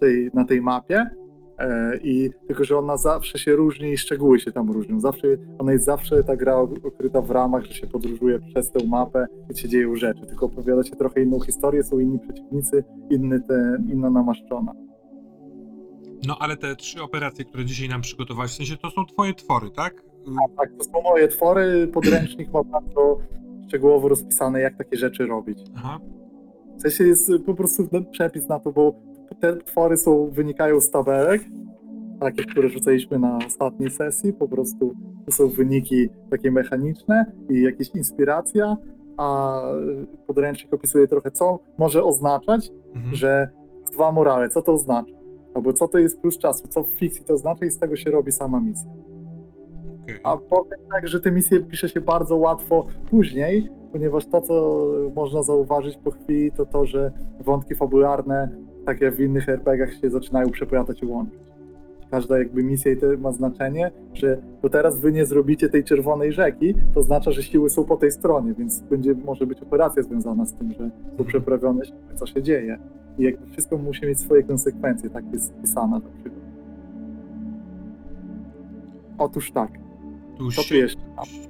tej, 0.00 0.30
na 0.34 0.44
tej 0.44 0.62
mapie. 0.62 1.10
E, 1.58 1.96
I 2.02 2.30
tylko, 2.46 2.64
że 2.64 2.78
ona 2.78 2.96
zawsze 2.96 3.38
się 3.38 3.56
różni 3.56 3.92
i 3.92 3.98
szczegóły 3.98 4.40
się 4.40 4.52
tam 4.52 4.70
różnią. 4.70 5.00
Zawsze, 5.00 5.28
ona 5.58 5.72
jest 5.72 5.84
zawsze 5.84 6.24
ta 6.24 6.36
gra 6.36 6.56
okryta 6.84 7.22
w 7.22 7.30
ramach, 7.30 7.64
że 7.64 7.74
się 7.74 7.86
podróżuje 7.86 8.38
przez 8.38 8.70
tę 8.70 8.86
mapę 8.86 9.26
i 9.54 9.58
się 9.58 9.68
dzieją 9.68 9.96
rzeczy. 9.96 10.26
Tylko 10.26 10.46
opowiada 10.46 10.82
się 10.82 10.96
trochę 10.96 11.22
inną 11.22 11.40
historię, 11.40 11.82
są 11.82 11.98
inni 11.98 12.18
przeciwnicy, 12.18 12.84
inny 13.10 13.40
te, 13.40 13.78
inna 13.92 14.10
namaszczona. 14.10 14.72
No 16.26 16.36
ale 16.40 16.56
te 16.56 16.76
trzy 16.76 17.02
operacje, 17.02 17.44
które 17.44 17.64
dzisiaj 17.64 17.88
nam 17.88 18.00
przygotowałeś, 18.00 18.50
w 18.50 18.54
sensie 18.54 18.76
to 18.76 18.90
są 18.90 19.06
twoje 19.06 19.34
twory, 19.34 19.70
tak? 19.70 20.02
Tak, 20.56 20.70
to 20.78 20.84
są 20.84 21.02
moje 21.02 21.28
twory. 21.28 21.86
Podręcznik 21.86 22.52
ma 22.52 22.64
bardzo 22.64 23.18
szczegółowo 23.68 24.08
rozpisane, 24.08 24.60
jak 24.60 24.76
takie 24.76 24.96
rzeczy 24.96 25.26
robić. 25.26 25.58
Aha. 25.76 25.98
W 26.78 26.82
sensie 26.82 27.04
jest 27.04 27.30
po 27.46 27.54
prostu 27.54 27.86
ten 27.86 28.06
przepis 28.10 28.48
na 28.48 28.60
to, 28.60 28.72
bo 28.72 29.07
te 29.40 29.56
twory 29.56 29.96
są, 29.96 30.30
wynikają 30.30 30.80
z 30.80 30.90
tabelek, 30.90 31.42
takie, 32.20 32.44
które 32.44 32.68
rzucaliśmy 32.68 33.18
na 33.18 33.38
ostatniej 33.46 33.90
sesji, 33.90 34.32
po 34.32 34.48
prostu 34.48 34.92
to 35.26 35.32
są 35.32 35.48
wyniki 35.48 36.08
takie 36.30 36.50
mechaniczne 36.50 37.24
i 37.50 37.62
jakieś 37.62 37.88
inspiracja, 37.94 38.76
a 39.16 39.60
podręcznik 40.26 40.74
opisuje 40.74 41.08
trochę, 41.08 41.30
co 41.30 41.58
może 41.78 42.04
oznaczać, 42.04 42.70
Mhm. 42.94 43.14
że 43.14 43.48
dwa 43.92 44.12
morale, 44.12 44.48
co 44.48 44.62
to 44.62 44.72
oznacza, 44.72 45.14
albo 45.54 45.72
co 45.72 45.88
to 45.88 45.98
jest 45.98 46.20
plus 46.20 46.38
czasu, 46.38 46.68
co 46.68 46.82
w 46.82 46.88
fikcji 46.88 47.24
to 47.24 47.34
oznacza 47.34 47.66
i 47.66 47.70
z 47.70 47.78
tego 47.78 47.96
się 47.96 48.10
robi 48.10 48.32
sama 48.32 48.60
misja. 48.60 48.90
A 50.24 50.36
powiem 50.36 50.78
tak, 50.92 51.08
że 51.08 51.20
te 51.20 51.30
misje 51.32 51.60
pisze 51.60 51.88
się 51.88 52.00
bardzo 52.00 52.36
łatwo 52.36 52.86
później, 53.10 53.68
ponieważ 53.92 54.26
to, 54.26 54.40
co 54.40 54.86
można 55.14 55.42
zauważyć 55.42 55.96
po 55.96 56.10
chwili, 56.10 56.52
to 56.52 56.66
to, 56.66 56.86
że 56.86 57.12
wątki 57.40 57.74
fabularne, 57.74 58.48
tak 58.88 59.00
jak 59.00 59.14
w 59.14 59.20
innych 59.20 59.48
RPG-ach, 59.48 59.94
się 60.00 60.10
zaczynają 60.10 60.50
przeplatać 60.50 61.02
i 61.02 61.06
łączyć. 61.06 61.40
każda 62.10 62.38
jakby 62.38 62.62
misja 62.62 62.92
i 62.92 62.96
to 62.96 63.06
ma 63.18 63.32
znaczenie, 63.32 63.90
że 64.14 64.38
to 64.62 64.68
teraz 64.68 64.98
wy 65.00 65.12
nie 65.12 65.26
zrobicie 65.26 65.68
tej 65.68 65.84
czerwonej 65.84 66.32
rzeki, 66.32 66.74
to 66.94 67.00
oznacza, 67.00 67.30
że 67.30 67.42
siły 67.42 67.70
są 67.70 67.84
po 67.84 67.96
tej 67.96 68.12
stronie, 68.12 68.54
więc 68.54 68.80
będzie 68.80 69.14
może 69.14 69.46
być 69.46 69.60
operacja 69.60 70.02
związana 70.02 70.46
z 70.46 70.54
tym, 70.54 70.72
że 70.72 70.90
są 71.18 71.24
przeprawione 71.24 71.84
siły, 71.84 71.98
co 72.14 72.26
się 72.26 72.42
dzieje. 72.42 72.78
I 73.18 73.22
jakby 73.22 73.46
wszystko 73.46 73.78
musi 73.78 74.06
mieć 74.06 74.20
swoje 74.20 74.42
konsekwencje, 74.42 75.10
tak 75.10 75.24
jest 75.32 75.52
wpisane 75.52 75.98
na 75.98 76.10
przykład. 76.10 76.44
Otóż 79.18 79.50
tak, 79.50 79.70
Tu 80.38 80.50
co 80.50 80.62
Sie-? 80.62 80.86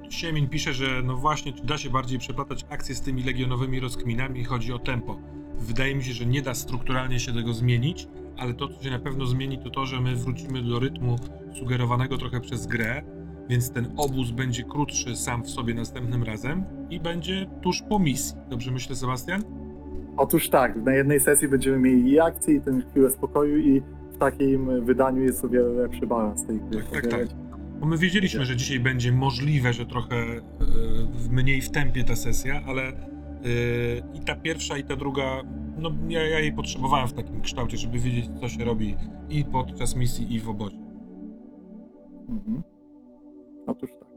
Siemin 0.09 0.49
pisze, 0.49 0.73
że 0.73 0.85
no 1.05 1.15
właśnie, 1.15 1.53
da 1.63 1.77
się 1.77 1.89
bardziej 1.89 2.19
przeplatać 2.19 2.65
akcje 2.69 2.95
z 2.95 3.01
tymi 3.01 3.23
legionowymi 3.23 3.79
rozkminami, 3.79 4.43
chodzi 4.43 4.73
o 4.73 4.79
tempo. 4.79 5.17
Wydaje 5.59 5.95
mi 5.95 6.03
się, 6.03 6.13
że 6.13 6.25
nie 6.25 6.41
da 6.41 6.53
strukturalnie 6.53 7.19
się 7.19 7.33
tego 7.33 7.53
zmienić, 7.53 8.07
ale 8.37 8.53
to, 8.53 8.67
co 8.67 8.83
się 8.83 8.89
na 8.89 8.99
pewno 8.99 9.25
zmieni, 9.25 9.57
to 9.57 9.69
to, 9.69 9.85
że 9.85 10.01
my 10.01 10.15
wrócimy 10.15 10.61
do 10.63 10.79
rytmu 10.79 11.15
sugerowanego 11.59 12.17
trochę 12.17 12.39
przez 12.41 12.67
grę, 12.67 13.01
więc 13.49 13.71
ten 13.71 13.87
obóz 13.97 14.31
będzie 14.31 14.63
krótszy 14.63 15.15
sam 15.15 15.43
w 15.43 15.49
sobie 15.49 15.73
następnym 15.73 16.23
razem 16.23 16.63
i 16.89 16.99
będzie 16.99 17.45
tuż 17.61 17.81
po 17.89 17.99
misji. 17.99 18.37
Dobrze 18.49 18.71
myślę, 18.71 18.95
Sebastian? 18.95 19.43
Otóż 20.17 20.49
tak, 20.49 20.75
na 20.75 20.93
jednej 20.93 21.19
sesji 21.19 21.47
będziemy 21.47 21.79
mieli 21.79 22.11
i 22.11 22.19
akcję, 22.19 22.55
i 22.55 22.61
ten 22.61 22.83
chwilę 22.91 23.09
spokoju, 23.09 23.57
i 23.57 23.81
w 24.15 24.17
takim 24.17 24.85
wydaniu 24.85 25.23
jest 25.23 25.45
o 25.45 25.49
wiele 25.49 25.69
lepszy 25.69 26.07
balans 26.07 26.45
tej 26.45 26.59
gry. 26.59 26.83
Tak, 26.83 27.01
tak, 27.01 27.07
tak. 27.11 27.27
Bo 27.79 27.85
my 27.85 27.97
wiedzieliśmy, 27.97 28.45
że 28.45 28.55
dzisiaj 28.55 28.79
będzie 28.79 29.11
możliwe, 29.11 29.73
że 29.73 29.85
trochę 29.85 30.15
e, 30.15 30.41
w- 31.13 31.29
mniej 31.31 31.61
w 31.61 31.69
tempie 31.69 32.03
ta 32.03 32.15
sesja, 32.15 32.61
ale 32.67 32.91
i 34.13 34.19
ta 34.25 34.35
pierwsza, 34.35 34.77
i 34.77 34.83
ta 34.83 34.95
druga, 34.95 35.41
no 35.77 35.91
ja, 36.07 36.27
ja 36.27 36.39
jej 36.39 36.53
potrzebowałem 36.53 37.07
w 37.07 37.13
takim 37.13 37.41
kształcie, 37.41 37.77
żeby 37.77 37.99
wiedzieć, 37.99 38.25
co 38.41 38.49
się 38.49 38.65
robi 38.65 38.95
i 39.29 39.45
podczas 39.45 39.95
misji, 39.95 40.35
i 40.35 40.39
w 40.39 40.49
obozie. 40.49 40.77
Mhm. 42.29 42.63
Otóż 43.67 43.89
tak. 43.99 44.09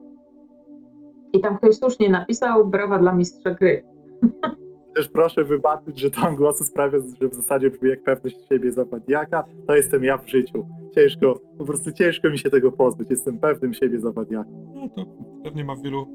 I 1.33 1.41
tam 1.41 1.59
ktoś 1.59 1.77
słusznie 1.77 2.11
napisał, 2.11 2.67
brawa 2.67 2.99
dla 2.99 3.13
mistrza 3.13 3.51
gry. 3.51 3.85
Też 4.95 5.09
proszę 5.09 5.45
wybaczyć, 5.45 6.01
że 6.01 6.11
tam 6.11 6.37
głosy 6.37 6.65
sprawia, 6.65 6.99
że 7.21 7.29
w 7.29 7.35
zasadzie 7.35 7.71
brzmi 7.71 7.91
jak 7.91 8.03
pewność 8.03 8.37
siebie 8.49 8.73
zawadiaka. 8.73 9.45
To 9.67 9.77
jestem 9.77 10.05
ja 10.05 10.19
w 10.19 10.29
życiu. 10.29 10.67
Ciężko, 10.95 11.41
po 11.59 11.65
prostu 11.65 11.93
ciężko 11.93 12.31
mi 12.31 12.39
się 12.39 12.51
tego 12.51 12.73
pozbyć. 12.73 13.11
Jestem 13.11 13.39
pewnym 13.39 13.75
siebie 13.75 14.01
zawadiaka. 14.01 14.51
No 14.75 14.89
to 14.89 15.07
pewnie 15.45 15.65
ma 15.65 15.75
w 15.75 15.83
wielu 15.83 16.07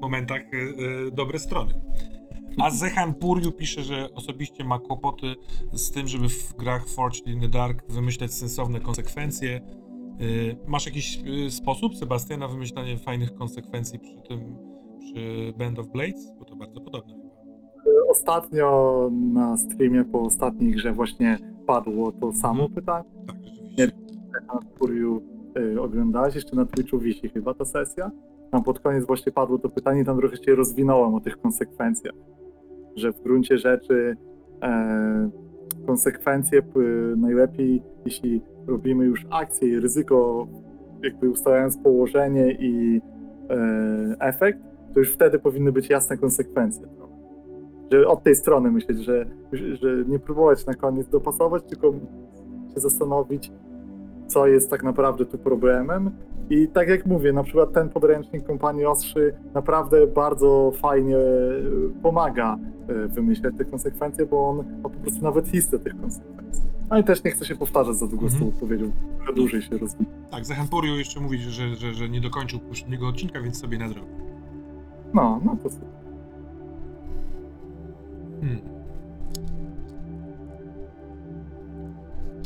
momentach 0.00 0.42
e, 0.42 1.10
dobre 1.12 1.38
strony. 1.38 1.72
A 2.58 2.70
Zehan 2.70 3.14
Puriu 3.14 3.52
pisze, 3.52 3.82
że 3.82 4.08
osobiście 4.14 4.64
ma 4.64 4.78
kłopoty 4.78 5.34
z 5.72 5.90
tym, 5.90 6.08
żeby 6.08 6.28
w 6.28 6.54
grach 6.56 6.88
Forged 6.88 7.26
in 7.26 7.40
the 7.40 7.48
Dark 7.48 7.92
wymyślać 7.92 8.34
sensowne 8.34 8.80
konsekwencje. 8.80 9.56
E, 9.56 10.68
Masz 10.70 10.86
jakiś 10.86 11.18
e, 11.46 11.50
sposób, 11.50 11.96
Sebastian, 11.96 12.40
na 12.40 12.48
wymyślanie 12.48 12.98
fajnych 12.98 13.34
konsekwencji 13.34 13.98
przy 13.98 14.14
tym, 14.28 14.56
przy 15.00 15.52
Band 15.58 15.78
of 15.78 15.88
Blades? 15.88 16.32
Bo 16.38 16.44
to 16.44 16.56
bardzo 16.56 16.80
podobne 16.80 17.14
chyba. 17.14 17.32
Ostatnio 18.10 19.10
na 19.32 19.56
streamie 19.56 20.04
po 20.04 20.20
ostatniej 20.20 20.72
grze 20.72 20.92
właśnie 20.92 21.38
padło 21.66 22.12
to 22.12 22.32
samo 22.32 22.64
Mhm. 22.64 22.72
pytanie. 22.74 23.04
Tak, 23.26 23.36
rzeczywiście. 23.44 23.96
na 24.46 24.60
Kuriu 24.78 25.22
y, 25.58 25.80
oglądałeś, 25.80 26.34
jeszcze 26.34 26.56
na 26.56 26.66
Twitchu 26.66 26.98
wisi 26.98 27.28
chyba 27.28 27.54
ta 27.54 27.64
sesja. 27.64 28.10
Tam 28.50 28.62
pod 28.62 28.80
koniec 28.80 29.06
właśnie 29.06 29.32
padło 29.32 29.58
to 29.58 29.68
pytanie 29.68 30.00
i 30.00 30.04
tam 30.04 30.18
trochę 30.18 30.36
się 30.36 30.54
rozwinąłem 30.54 31.14
o 31.14 31.20
tych 31.20 31.40
konsekwencjach. 31.40 32.14
Że 32.96 33.12
w 33.12 33.22
gruncie 33.22 33.58
rzeczy 33.58 34.16
e, 34.62 35.30
konsekwencje 35.86 36.62
najlepiej, 37.16 37.82
jeśli 38.04 38.42
robimy 38.66 39.04
już 39.04 39.26
akcję 39.30 39.68
i 39.68 39.80
ryzyko, 39.80 40.46
jakby 41.02 41.30
ustalając 41.30 41.78
położenie 41.78 42.52
i 42.52 43.00
e, 43.50 44.16
efekt, 44.20 44.58
to 44.94 45.00
już 45.00 45.12
wtedy 45.12 45.38
powinny 45.38 45.72
być 45.72 45.90
jasne 45.90 46.16
konsekwencje. 46.16 46.86
Że 47.92 48.08
od 48.08 48.22
tej 48.22 48.36
strony 48.36 48.70
myśleć, 48.70 48.98
że, 48.98 49.26
że 49.52 50.04
nie 50.08 50.18
próbować 50.18 50.66
na 50.66 50.74
koniec 50.74 51.08
dopasować, 51.08 51.62
tylko 51.64 51.92
się 52.74 52.80
zastanowić, 52.80 53.52
co 54.32 54.46
jest 54.46 54.70
tak 54.70 54.82
naprawdę 54.82 55.26
tu 55.26 55.38
problemem. 55.38 56.10
I 56.50 56.68
tak 56.68 56.88
jak 56.88 57.06
mówię, 57.06 57.32
na 57.32 57.42
przykład 57.42 57.72
ten 57.72 57.88
podręcznik 57.88 58.46
kompanii 58.46 58.84
Ostrzy 58.86 59.34
naprawdę 59.54 60.06
bardzo 60.06 60.72
fajnie 60.76 61.16
e, 61.16 61.20
pomaga 62.02 62.56
e, 62.88 63.08
wymyślać 63.08 63.54
te 63.58 63.64
konsekwencje, 63.64 64.26
bo 64.26 64.48
on 64.48 64.56
ma 64.56 64.88
po 64.88 64.98
prostu 64.98 65.24
nawet 65.24 65.52
listę 65.52 65.78
tych 65.78 66.00
konsekwencji. 66.00 66.64
No 66.90 66.98
i 66.98 67.04
też 67.04 67.24
nie 67.24 67.30
chcę 67.30 67.44
się 67.44 67.56
powtarzać 67.56 67.96
za 67.96 68.06
długo 68.06 68.28
z 68.28 68.32
tą 68.32 68.36
Mhm. 68.36 68.52
odpowiedzią, 68.54 68.92
trochę 69.16 69.32
dłużej 69.32 69.62
się 69.62 69.78
rozwija. 69.78 70.10
Tak, 70.30 70.44
Zehan 70.44 70.68
Puriu 70.68 70.96
jeszcze 70.96 71.20
mówi, 71.20 71.38
że, 71.38 71.74
że, 71.74 71.94
że 71.94 72.08
nie 72.08 72.20
dokończył 72.20 72.60
poprzedniego 72.60 73.08
odcinka, 73.08 73.40
więc 73.40 73.60
sobie 73.60 73.78
nadrobi. 73.78 74.08
No, 75.14 75.40
no 75.44 75.56
to 75.62 75.70
super. 75.70 75.88
Hmm. 78.40 78.60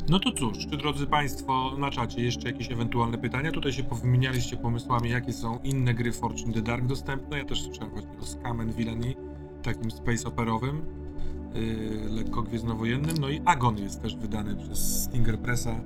No 0.09 0.21
to 0.21 0.33
cóż, 0.33 0.67
czy 0.67 0.77
drodzy 0.77 1.07
Państwo 1.07 1.73
na 1.79 1.91
czacie 1.91 2.23
jeszcze 2.23 2.49
jakieś 2.49 2.73
ewentualne 2.73 3.19
pytania? 3.19 3.53
Tutaj 3.53 3.73
się 3.73 3.83
powymienialiście 3.83 4.57
pomysłami, 4.57 5.11
jakie 5.11 5.33
są 5.33 5.59
inne 5.65 5.95
gry 5.95 6.13
Fortune 6.13 6.53
the 6.53 6.63
Dark 6.63 6.87
dostępne. 6.87 7.39
Ja 7.39 7.45
też 7.45 7.63
słyszałem 7.63 7.91
właśnie 7.91 8.19
o 8.19 8.25
Scam 8.25 8.61
and 8.61 8.75
Villainy, 8.75 9.15
takim 9.63 9.91
space 9.91 10.29
operowym, 10.29 10.83
yy, 11.55 12.11
lekko 12.11 12.43
gwiezdnowojennym. 12.43 13.17
No 13.21 13.29
i 13.29 13.41
Agon 13.45 13.79
jest 13.79 14.03
też 14.03 14.17
wydany 14.17 14.57
przez 14.57 15.05
Stinger 15.05 15.39
Pressa, 15.39 15.81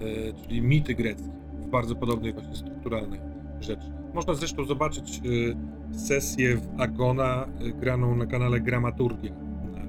yy, 0.00 0.34
czyli 0.42 0.62
mity 0.62 0.94
greckie, 0.94 1.30
w 1.52 1.70
bardzo 1.70 1.94
podobnej 1.94 2.32
właśnie 2.32 2.56
strukturalnej 2.56 3.20
rzeczy. 3.60 3.92
Można 4.14 4.34
zresztą 4.34 4.64
zobaczyć 4.64 5.20
yy, 5.24 5.56
sesję 5.92 6.56
w 6.56 6.80
Agona 6.80 7.46
y, 7.60 7.72
graną 7.72 8.16
na 8.16 8.26
kanale 8.26 8.60
Gramaturgia 8.60 9.32
na 9.72 9.80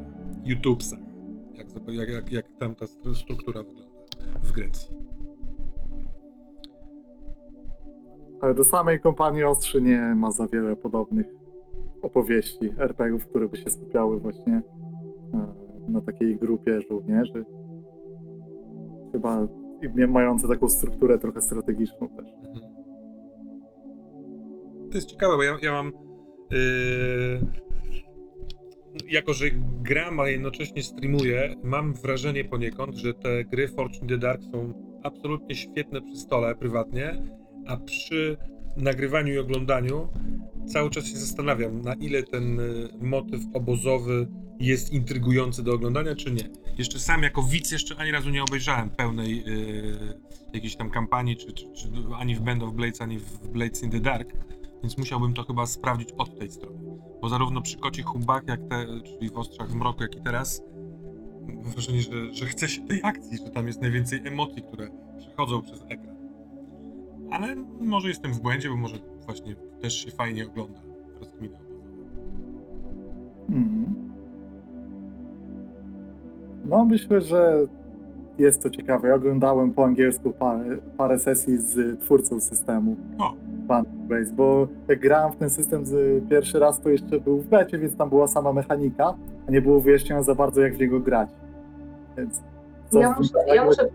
YouTubesach. 0.46 1.09
Jak, 1.60 1.68
zob- 1.68 1.94
jak, 1.94 2.10
jak, 2.10 2.32
jak 2.32 2.46
tam 2.60 2.75
ta 2.75 2.86
stru- 2.86 3.16
struktura 3.16 3.63
wygląda 3.63 4.00
w 4.44 4.51
Grecji. 4.51 4.96
Ale 8.42 8.54
do 8.54 8.63
samej 8.63 9.00
kompanii 9.00 9.44
Ostrzy 9.44 9.82
nie 9.82 10.16
ma 10.16 10.32
za 10.32 10.48
wiele 10.48 10.75
podobnych 10.75 11.28
opowieści 12.01 12.74
RPG-ów, 12.78 13.28
które 13.28 13.48
by 13.48 13.58
się 13.58 13.70
skupiały 13.70 14.20
właśnie 14.20 14.62
e, 15.34 15.92
na 15.92 16.01
takiej 16.01 16.38
grupie 16.38 16.82
żołnierzy. 16.82 17.46
Chyba 19.12 19.48
mające 20.08 20.48
taką 20.48 20.70
strukturę 20.70 21.20
trochę 21.20 21.42
strategiczną 21.42 22.10
też. 22.10 22.28
Mhm. 22.48 22.74
To 24.89 24.96
jest 24.96 25.08
ciekawe, 25.08 25.38
bo 25.38 25.44
ja, 25.44 25.58
ja 25.62 25.72
mam. 25.72 25.92
Yy, 26.51 27.69
jako, 29.10 29.34
że 29.34 29.46
gram, 29.81 30.19
a 30.19 30.29
jednocześnie 30.29 30.84
streamuję, 30.84 31.55
mam 31.63 31.93
wrażenie 31.93 32.46
poniekąd, 32.46 32.96
że 32.96 33.13
te 33.13 33.43
gry 33.43 33.67
Fortune 33.67 34.10
the 34.10 34.17
Dark 34.17 34.41
są 34.51 34.74
absolutnie 35.03 35.55
świetne 35.55 36.01
przy 36.01 36.15
stole 36.15 36.55
prywatnie, 36.55 37.24
a 37.67 37.77
przy 37.77 38.38
nagrywaniu 38.77 39.34
i 39.34 39.38
oglądaniu 39.38 40.08
cały 40.67 40.89
czas 40.89 41.05
się 41.05 41.17
zastanawiam, 41.17 41.81
na 41.81 41.93
ile 41.93 42.24
ten 42.24 42.60
y, 42.60 42.89
motyw 43.01 43.41
obozowy 43.53 44.27
jest 44.60 44.93
intrygujący 44.93 45.63
do 45.63 45.74
oglądania, 45.74 46.15
czy 46.15 46.31
nie. 46.31 46.50
Jeszcze 46.77 47.00
sam 47.00 47.24
jako 47.24 47.43
widz 47.43 47.72
jeszcze 47.72 47.96
ani 47.96 48.12
razu 48.12 48.29
nie 48.29 48.43
obejrzałem 48.43 48.89
pełnej 48.89 49.43
yy, 49.46 50.19
jakiejś 50.53 50.75
tam 50.75 50.89
kampanii, 50.89 51.38
czy, 51.38 51.53
czy, 51.53 51.72
czy 51.74 51.88
ani 52.19 52.36
w 52.36 52.41
Band 52.41 52.63
of 52.63 52.74
Blades, 52.74 53.01
ani 53.01 53.19
w 53.19 53.48
Blades 53.48 53.84
in 53.84 53.91
the 53.91 54.00
Dark, 54.00 54.34
więc 54.84 54.98
musiałbym 54.98 55.34
to 55.34 55.44
chyba 55.44 55.66
sprawdzić 55.66 56.12
od 56.12 56.40
tej 56.40 56.52
strony. 56.52 56.80
Bo 57.22 57.30
zarówno 57.30 57.62
przy 57.62 57.78
kocich 57.78 58.06
humbach, 58.06 58.44
jak 58.48 58.60
te, 58.60 58.86
czyli 59.04 59.30
w 59.30 59.38
Ostrzach 59.38 59.70
w 59.70 59.76
Mroku, 59.76 60.04
jak 60.04 60.16
i 60.16 60.22
teraz, 60.22 60.64
mam 61.48 61.64
wrażenie, 61.64 62.02
że, 62.02 62.34
że 62.34 62.46
chce 62.46 62.68
się 62.68 62.82
tej 62.82 63.00
akcji, 63.04 63.38
że 63.38 63.52
tam 63.52 63.68
jest 63.68 63.82
najwięcej 63.82 64.28
emocji, 64.28 64.62
które 64.62 64.88
przechodzą 65.18 65.62
przez 65.62 65.84
ekran. 65.90 66.16
Ale 67.32 67.56
może 67.82 68.08
jestem 68.08 68.34
w 68.34 68.42
błędzie, 68.42 68.70
bo 68.70 68.76
może 68.76 68.96
właśnie 69.26 69.56
też 69.82 70.06
się 70.06 70.12
fajnie 70.12 70.48
ogląda 70.48 70.80
rozkminę. 71.20 71.58
Mhm. 73.50 73.96
No, 76.66 76.86
myślę, 76.86 77.22
że 77.22 77.68
jest 78.40 78.64
to 78.64 78.70
ciekawe. 78.70 79.08
Ja 79.08 79.16
oglądałem 79.16 79.74
po 79.74 79.86
angielsku 79.86 80.32
parę, 80.32 80.78
parę 80.98 81.20
sesji 81.20 81.58
z 81.58 82.00
twórcą 82.00 82.40
systemu 82.40 82.96
O, 83.18 83.34
Base, 84.10 84.34
bo 84.36 84.68
jak 84.88 85.00
grałem 85.00 85.32
w 85.32 85.36
ten 85.36 85.50
system 85.50 85.86
z 85.86 86.24
pierwszy 86.30 86.60
raz, 86.60 86.82
to 86.82 86.90
jeszcze 86.90 87.20
był 87.20 87.38
w 87.38 87.48
becie, 87.48 87.78
więc 87.78 87.96
tam 87.96 88.10
była 88.10 88.28
sama 88.28 88.54
mechanika, 88.54 89.14
a 89.48 89.52
nie 89.52 89.62
było 89.62 89.80
wyjaśnione 89.80 90.24
za 90.24 90.36
bardzo, 90.36 90.62
jak 90.62 90.76
w 90.76 90.80
niego 90.80 91.00
grać. 91.00 91.30
Więc 92.18 92.42
Ja 92.94 93.16
muszę- 93.18 93.56
ja 93.56 93.66
muszę-. 93.66 93.88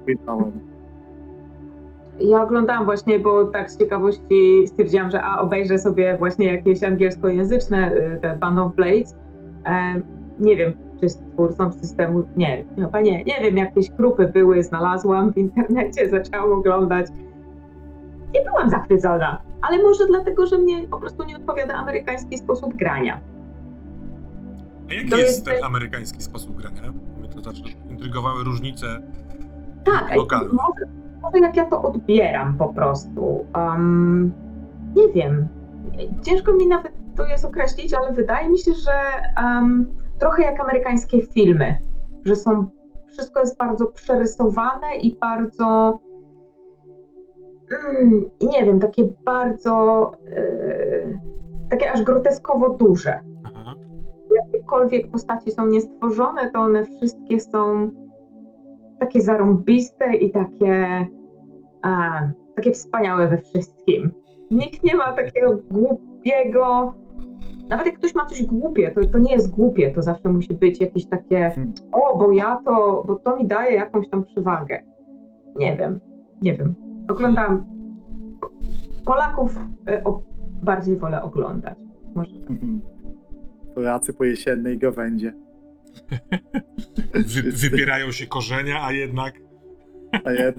Ja 2.21 2.43
oglądałam 2.43 2.85
właśnie, 2.85 3.19
bo 3.19 3.45
tak 3.45 3.71
z 3.71 3.79
ciekawości 3.79 4.67
stwierdziłam, 4.67 5.11
że 5.11 5.23
a 5.23 5.41
obejrzę 5.41 5.79
sobie 5.79 6.17
właśnie 6.19 6.47
jakieś 6.53 6.85
angielskojęzyczne, 6.85 7.93
y, 7.95 8.19
te 8.23 8.37
Band 8.37 8.59
of 8.59 8.75
Blades. 8.75 9.17
E, 9.67 10.01
nie 10.41 10.57
wiem, 10.57 10.73
czy 11.01 11.09
z 11.09 11.19
twórcą 11.33 11.73
systemu, 11.73 12.23
nie, 12.37 12.65
chyba 12.77 13.01
nie, 13.01 13.25
nie 13.25 13.35
wiem, 13.43 13.57
jakieś 13.57 13.91
grupy 13.91 14.29
były, 14.29 14.63
znalazłam 14.63 15.33
w 15.33 15.39
internecie, 15.39 16.09
zaczęłam 16.11 16.53
oglądać. 16.53 17.07
Nie 18.35 18.43
byłam 18.45 18.71
zachwycona, 18.71 19.43
ale 19.63 19.83
może 19.83 20.07
dlatego, 20.07 20.47
że 20.47 20.59
mnie 20.59 20.89
po 20.89 21.01
prostu 21.01 21.25
nie 21.25 21.37
odpowiada 21.37 21.75
amerykański 21.75 22.39
sposób 22.39 22.75
grania. 22.75 23.21
A 24.91 24.95
jaki 24.95 25.09
To 25.11 25.17
jest 25.17 25.29
jest- 25.29 25.45
ten 25.45 25.65
amerykański 25.65 26.23
sposób 26.23 26.57
grania? 26.57 26.93
Mnie 27.19 27.29
to 27.29 27.41
zawsze 27.41 27.63
intrygowały 27.91 28.45
różnice 28.45 28.87
Tak, 29.85 30.17
lokalne. 30.17 30.49
może, 30.53 30.93
może 31.23 31.39
jak 31.39 31.57
ja 31.57 31.65
to 31.65 31.83
odbieram 31.83 32.59
po 32.59 32.69
prostu. 32.69 33.47
Um, 33.57 34.33
nie 34.97 35.09
wiem. 35.09 35.49
Ciężko 36.23 36.53
mi 36.53 36.67
nawet 36.67 36.93
to 37.17 37.27
jest 37.27 37.45
określić, 37.45 37.95
ale 37.95 38.13
wydaje 38.13 38.49
mi 38.51 38.59
się, 38.59 38.73
że 38.73 38.93
um, 39.45 39.87
trochę 40.19 40.43
jak 40.43 40.61
amerykańskie 40.61 41.23
filmy, 41.23 41.79
że 42.25 42.37
są 42.37 42.67
wszystko 43.09 43.41
jest 43.41 43.59
bardzo 43.59 43.87
przerysowane 43.87 44.97
i 45.03 45.17
bardzo 45.19 45.99
mm, 47.71 48.31
nie 48.43 48.65
wiem, 48.65 48.81
takie 48.81 49.09
bardzo 49.25 50.13
e, 50.37 51.35
takie 51.71 51.93
aż 51.93 52.03
groteskowo 52.03 52.69
duże 52.69 53.21
Aha. 53.45 53.75
jakiekolwiek 54.37 55.11
postaci 55.11 55.51
są 55.51 55.67
niestworzone, 55.67 56.51
to 56.51 56.59
one 56.59 56.85
wszystkie 56.85 57.41
są 57.41 57.91
takie 59.01 59.23
zarąbiste 59.23 60.17
i 60.17 60.31
takie, 60.31 61.07
a, 61.83 62.21
takie 62.57 62.73
wspaniałe 62.73 63.29
we 63.29 63.39
wszystkim. 63.39 64.13
Nikt 64.51 64.85
nie 64.85 64.97
ma 64.97 65.13
takiego 65.13 65.59
głupiego. 65.71 66.95
Nawet 67.69 67.87
jak 67.87 67.99
ktoś 67.99 68.15
ma 68.15 68.27
coś 68.27 68.47
głupie, 68.47 68.91
to, 68.91 69.01
to 69.05 69.19
nie 69.19 69.33
jest 69.33 69.51
głupie, 69.51 69.91
to 69.91 70.03
zawsze 70.03 70.29
musi 70.29 70.55
być 70.55 70.81
jakieś 70.81 71.07
takie, 71.07 71.53
o, 71.93 72.19
bo 72.19 72.33
ja 72.33 72.61
to, 72.65 73.05
bo 73.07 73.17
to 73.17 73.37
mi 73.37 73.47
daje 73.47 73.75
jakąś 73.75 74.09
tam 74.09 74.25
przewagę. 74.25 74.83
Nie 75.57 75.77
wiem, 75.77 76.01
nie 76.43 76.55
wiem. 76.55 76.75
Oglądam 77.09 77.67
Polaków, 79.05 79.59
e, 79.89 80.05
o, 80.05 80.23
bardziej 80.63 80.97
wolę 80.97 81.23
oglądać. 81.23 81.79
Może. 82.15 82.37
Mhm. 82.37 82.81
Polacy 83.75 84.13
po 84.13 84.25
jesiennej 84.25 84.79
gawędzie. 84.79 85.35
Wy, 87.15 87.43
wypierają 87.53 88.13
się 88.13 88.27
korzenia, 88.27 88.85
a 88.85 88.93
jednak 88.93 89.35
A 90.13 90.53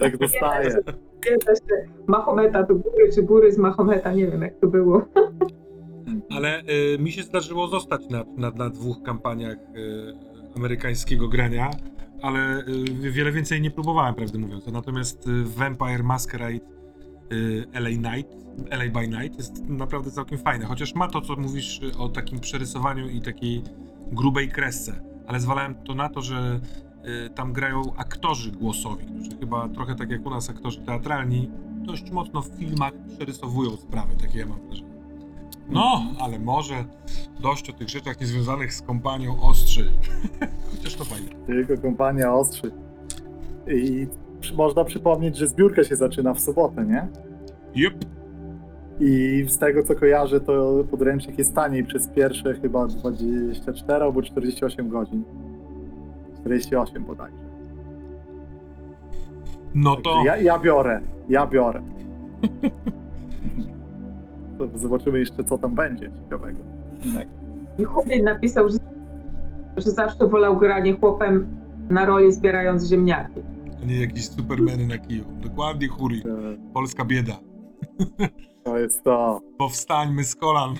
da 1.45 1.55
się 1.55 1.75
Mahometa 2.07 2.63
do 2.63 2.75
góry, 2.75 3.09
czy 3.15 3.23
góry 3.23 3.51
z 3.51 3.57
Mahometa, 3.57 4.13
nie 4.13 4.27
wiem 4.27 4.41
jak 4.41 4.59
to 4.59 4.67
było. 4.67 5.05
Ale 6.35 6.61
y, 6.61 6.99
mi 6.99 7.11
się 7.11 7.23
zdarzyło 7.23 7.67
zostać 7.67 8.09
na, 8.09 8.25
na, 8.37 8.51
na 8.51 8.69
dwóch 8.69 9.03
kampaniach 9.03 9.57
y, 9.57 10.13
amerykańskiego 10.55 11.27
grania, 11.27 11.71
ale 12.21 12.59
y, 13.03 13.11
wiele 13.11 13.31
więcej 13.31 13.61
nie 13.61 13.71
próbowałem, 13.71 14.15
prawdę 14.15 14.39
mówiąc. 14.39 14.67
Natomiast 14.67 15.27
y, 15.27 15.43
Vampire 15.43 16.03
Masquerade 16.03 16.59
y, 17.33 17.65
LA 17.73 17.89
Night, 17.89 18.35
LA 18.69 19.01
by 19.01 19.07
Night 19.07 19.37
jest 19.37 19.63
naprawdę 19.69 20.11
całkiem 20.11 20.37
fajne. 20.37 20.65
Chociaż 20.65 20.95
ma 20.95 21.07
to, 21.07 21.21
co 21.21 21.35
mówisz 21.35 21.81
o 21.97 22.09
takim 22.09 22.39
przerysowaniu 22.39 23.09
i 23.09 23.21
takiej 23.21 23.63
grubej 24.11 24.49
kresce. 24.49 25.01
Ale 25.27 25.39
zwalałem 25.39 25.75
to 25.75 25.95
na 25.95 26.09
to, 26.09 26.21
że 26.21 26.59
tam 27.35 27.53
grają 27.53 27.95
aktorzy 27.95 28.51
głosowi, 28.51 29.05
którzy 29.05 29.37
chyba 29.39 29.69
trochę 29.69 29.95
tak 29.95 30.11
jak 30.11 30.25
u 30.25 30.29
nas 30.29 30.49
aktorzy 30.49 30.81
teatralni, 30.81 31.49
dość 31.85 32.11
mocno 32.11 32.41
w 32.41 32.47
filmach 32.47 32.93
przerysowują 33.15 33.77
sprawy, 33.77 34.15
takie 34.21 34.39
ja 34.39 34.45
mam 34.45 34.67
wrażenie. 34.67 34.94
No, 35.69 36.01
ale 36.19 36.39
może 36.39 36.73
dość 37.39 37.69
o 37.69 37.73
tych 37.73 37.89
rzeczach 37.89 38.21
niezwiązanych 38.21 38.73
z 38.73 38.81
kompanią 38.81 39.41
ostrzy. 39.41 39.91
Chociaż 40.71 40.95
to 40.95 41.05
fajne. 41.05 41.29
Tylko 41.47 41.81
kompania 41.81 42.33
ostrzy. 42.33 42.71
I 43.67 44.07
przy- 44.39 44.55
można 44.55 44.83
przypomnieć, 44.83 45.37
że 45.37 45.47
zbiórka 45.47 45.83
się 45.83 45.95
zaczyna 45.95 46.33
w 46.33 46.39
sobotę, 46.39 46.85
nie? 46.85 47.07
Jup. 47.75 47.93
I 48.99 49.45
z 49.47 49.57
tego 49.57 49.83
co 49.83 49.95
kojarzę, 49.95 50.41
to 50.41 50.83
podręcznik 50.91 51.37
jest 51.37 51.55
taniej 51.55 51.83
przez 51.83 52.07
pierwsze 52.07 52.53
chyba 52.53 52.87
24 52.87 54.03
albo 54.05 54.21
48 54.21 54.89
godzin. 54.89 55.23
48 56.39 57.03
bodajże. 57.03 57.37
No 59.75 59.95
to 59.95 60.23
Ja, 60.25 60.37
ja 60.37 60.59
biorę, 60.59 61.01
ja 61.29 61.47
biorę. 61.47 61.81
To 64.57 64.77
zobaczymy 64.77 65.19
jeszcze, 65.19 65.43
co 65.43 65.57
tam 65.57 65.75
będzie 65.75 66.11
ciekawego. 66.23 66.59
I 67.79 67.83
chłopiec 67.83 68.23
napisał, 68.23 68.69
że, 68.69 68.77
że 69.77 69.91
zawsze 69.91 70.27
wolał 70.27 70.57
granie 70.57 70.93
chłopem 70.93 71.47
na 71.89 72.05
roli 72.05 72.31
zbierając 72.31 72.83
ziemniaki. 72.89 73.41
a 73.83 73.85
nie 73.85 74.01
jakieś 74.01 74.29
supermeny 74.29 74.87
na 74.87 74.97
kiju. 74.97 75.23
Dokładnie 75.41 75.87
Huri. 75.87 76.19
E, 76.19 76.23
Polska 76.73 77.05
bieda. 77.05 77.39
To 78.63 78.77
jest 78.77 79.03
to. 79.03 79.41
Powstańmy 79.57 80.23
z 80.23 80.35
kolan. 80.35 80.75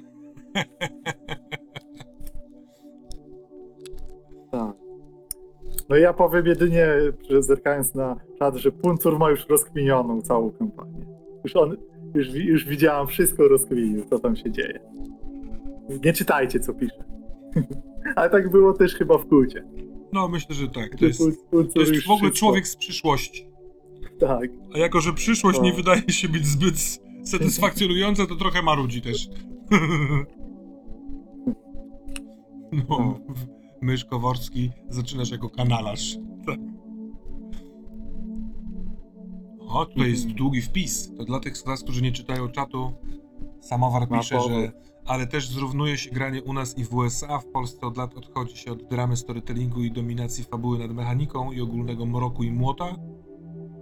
Tak. 4.52 4.76
No 5.90 5.98
i 5.98 6.02
ja 6.02 6.14
powiem 6.14 6.46
jedynie, 6.46 6.88
że 7.30 7.44
zerkając 7.44 7.96
na 7.96 8.16
czat, 8.40 8.56
że 8.56 8.72
Puncur 8.72 9.20
ma 9.20 9.30
już 9.30 9.48
rozkminioną 9.50 10.22
całą 10.22 10.52
kampanię. 10.52 11.06
Już 11.44 11.56
on, 11.56 11.78
już, 12.16 12.28
już 12.34 12.66
widziałam 12.66 13.08
wszystko 13.08 13.48
rozkminił, 13.48 14.06
co 14.10 14.20
tam 14.20 14.36
się 14.36 14.52
dzieje. 14.52 14.80
Nie 16.06 16.14
czytajcie, 16.14 16.60
co 16.60 16.74
pisze. 16.74 17.04
Ale 18.16 18.30
tak 18.30 18.52
było 18.52 18.74
też 18.74 18.96
chyba 18.96 19.18
w 19.18 19.26
kulcie. 19.28 19.64
No 20.14 20.28
myślę, 20.28 20.56
że 20.56 20.68
tak. 20.68 20.96
To 21.00 21.06
jest, 21.06 21.22
to 21.74 21.80
jest 21.80 22.08
w 22.08 22.12
ogóle 22.12 22.32
człowiek 22.32 22.68
z 22.68 22.76
przyszłości. 22.76 23.48
Tak. 24.20 24.50
A 24.74 24.78
jako, 24.78 25.02
że 25.02 25.14
przyszłość 25.14 25.62
nie 25.62 25.70
No. 25.70 25.76
wydaje 25.76 26.02
się 26.10 26.30
być 26.30 26.46
zbyt 26.46 27.00
satysfakcjonująca, 27.24 28.26
to 28.26 28.36
trochę 28.36 28.62
marudzi 28.62 29.02
też. 29.02 29.28
No, 32.90 33.20
mysz 33.82 34.06
Koworski, 34.06 34.72
zaczynasz 34.90 35.32
jako 35.32 35.50
kanalarz. 35.50 36.18
Tak. 36.46 36.60
O, 39.68 39.86
tutaj 39.86 40.10
jest 40.10 40.22
Mhm. 40.22 40.38
długi 40.38 40.62
wpis. 40.62 41.16
To 41.18 41.26
dla 41.26 41.40
tych 41.40 41.58
z 41.58 41.66
was, 41.66 41.84
którzy 41.84 42.02
nie 42.02 42.12
czytają 42.12 42.48
czatu, 42.50 42.94
Samowar 43.60 44.10
pisze, 44.10 44.40
że 44.42 44.72
ale 45.06 45.28
też 45.28 45.50
zrównuje 45.50 45.98
się 45.98 46.12
granie 46.12 46.44
u 46.44 46.54
nas 46.54 46.78
i 46.78 46.84
w 46.86 46.94
USA. 46.94 47.40
W 47.40 47.46
Polsce 47.46 47.88
od 47.88 47.98
lat 47.98 48.18
odchodzi 48.18 48.58
się 48.58 48.72
od 48.72 48.84
dramy 48.84 49.18
storytellingu 49.18 49.84
i 49.84 49.92
dominacji 49.92 50.44
fabuły 50.44 50.80
nad 50.80 50.92
mechaniką 50.92 51.52
i 51.52 51.62
ogólnego 51.62 52.06
mroku 52.06 52.44
i 52.44 52.52
młota. 52.52 52.96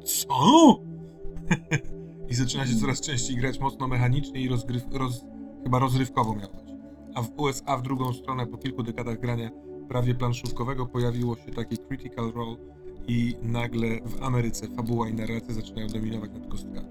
Co? 0.06 0.80
I 2.30 2.36
zaczyna 2.36 2.68
się 2.68 2.76
coraz 2.76 3.02
częściej 3.02 3.36
grać 3.36 3.60
mocno 3.60 3.88
mechanicznie 3.88 4.42
i 4.42 4.48
rozgryw, 4.48 4.84
roz, 4.92 5.26
chyba 5.64 5.80
rozrywkowo 5.80 6.36
miał 6.36 6.50
być. 6.52 6.74
A 7.16 7.22
w 7.22 7.32
USA 7.38 7.78
w 7.78 7.82
drugą 7.82 8.14
stronę 8.14 8.48
po 8.48 8.58
kilku 8.58 8.84
dekadach 8.84 9.20
grania 9.20 9.50
prawie 9.90 10.16
planszówkowego 10.16 10.86
pojawiło 10.86 11.36
się 11.36 11.52
takie 11.52 11.78
critical 11.78 12.32
role 12.32 12.56
i 13.08 13.36
nagle 13.44 13.88
w 14.06 14.24
Ameryce 14.24 14.68
fabuła 14.68 15.10
i 15.10 15.14
narracja 15.14 15.54
zaczynają 15.54 15.88
dominować 15.88 16.32
nad 16.32 16.48
kostkami. 16.48 16.88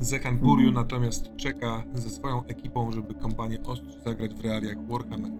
Zekan 0.00 0.34
Mhm. 0.34 0.74
natomiast 0.74 1.36
czeka 1.36 1.82
ze 1.94 2.10
swoją 2.10 2.44
ekipą, 2.44 2.92
żeby 2.92 3.14
kompanię 3.14 3.62
Ostrzy 3.62 4.00
zagrać 4.04 4.34
w 4.34 4.40
realiach 4.40 4.76
Warhammer. 4.88 5.30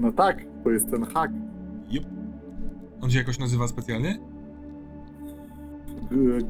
No 0.00 0.12
tak, 0.12 0.44
to 0.64 0.70
jest 0.70 0.90
ten 0.90 1.04
hack. 1.04 1.32
Jup. 1.90 2.04
On 3.00 3.10
się 3.10 3.18
jakoś 3.18 3.38
nazywa 3.38 3.68
specjalnie? 3.68 4.18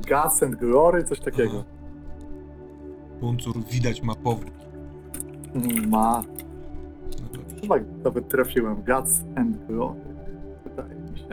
Gas 0.08 0.42
and 0.42 0.56
Glory, 0.56 1.04
coś 1.04 1.20
takiego. 1.20 1.52
Aha. 1.52 1.64
Puncur 3.20 3.64
widać 3.70 4.02
ma. 4.02 4.14
Mm, 5.54 5.88
Ma. 5.90 6.22
No 7.22 7.38
dobrze. 7.38 7.60
Chyba 7.60 7.76
nawet 8.04 8.28
trafiłem. 8.28 8.74
Guts 8.74 9.24
and 9.36 9.66
Glory. 9.66 10.00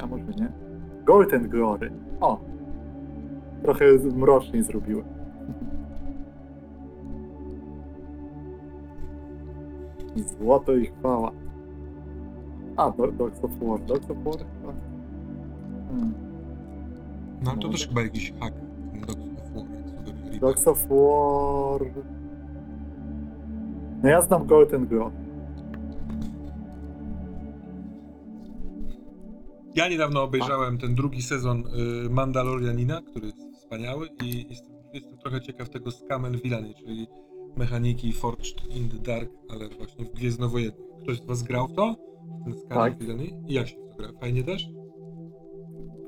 A 0.01 0.05
może 0.07 0.23
nie. 0.23 0.51
Gold 1.05 1.33
and 1.33 1.47
Glory. 1.47 1.91
O! 2.21 2.39
Trochę 3.63 3.85
mroczniej 4.15 4.63
zrobiłem. 4.63 5.05
Złoto 10.15 10.75
i 10.75 10.85
chwała. 10.85 11.31
A, 12.77 12.91
Do- 12.91 13.11
Dogs 13.11 13.43
of 13.43 13.51
War. 13.61 13.79
Dogs 13.85 14.09
of 14.11 14.17
War 14.23 14.35
chyba. 14.37 14.73
Hmm. 15.89 16.13
No 17.43 17.51
ale 17.51 17.59
to 17.59 17.69
też 17.69 17.87
chyba 17.87 18.01
jakiś 18.01 18.33
hack. 18.39 18.53
Dogs 19.07 19.17
of 19.37 19.53
War. 19.55 20.39
Dogs 20.39 20.67
of 20.67 20.87
War... 20.89 21.81
No 24.03 24.09
ja 24.09 24.21
znam 24.21 24.45
Gold 24.47 24.73
and 24.73 24.89
Glory. 24.89 25.11
Ja 29.75 29.89
niedawno 29.89 30.23
obejrzałem 30.23 30.77
ten 30.77 30.95
drugi 30.95 31.21
sezon 31.21 31.63
y, 32.05 32.09
Mandalorianina, 32.09 33.01
który 33.01 33.25
jest 33.25 33.53
wspaniały 33.53 34.09
i 34.23 34.45
jestem, 34.49 34.73
jestem 34.93 35.17
trochę 35.17 35.41
ciekaw 35.41 35.69
tego 35.69 35.91
Scamen 35.91 36.37
Villany, 36.37 36.73
czyli 36.73 37.07
mechaniki 37.57 38.13
Forged 38.13 38.75
in 38.75 38.89
the 38.89 38.97
Dark, 38.97 39.29
ale 39.49 39.69
właśnie 39.69 40.05
w 40.05 40.13
Gwiezdnowojennych. 40.13 40.79
Ktoś 41.03 41.17
z 41.17 41.25
was 41.25 41.43
grał 41.43 41.67
w 41.67 41.73
to? 41.73 41.95
W 42.41 42.43
Ten 42.43 42.59
skaner 42.59 42.97
Tak. 42.97 43.07
I 43.47 43.53
jak 43.53 43.67
się 43.67 43.75
w 43.75 43.89
to 43.89 43.97
gra? 43.97 44.09
Fajnie 44.19 44.43
też? 44.43 44.69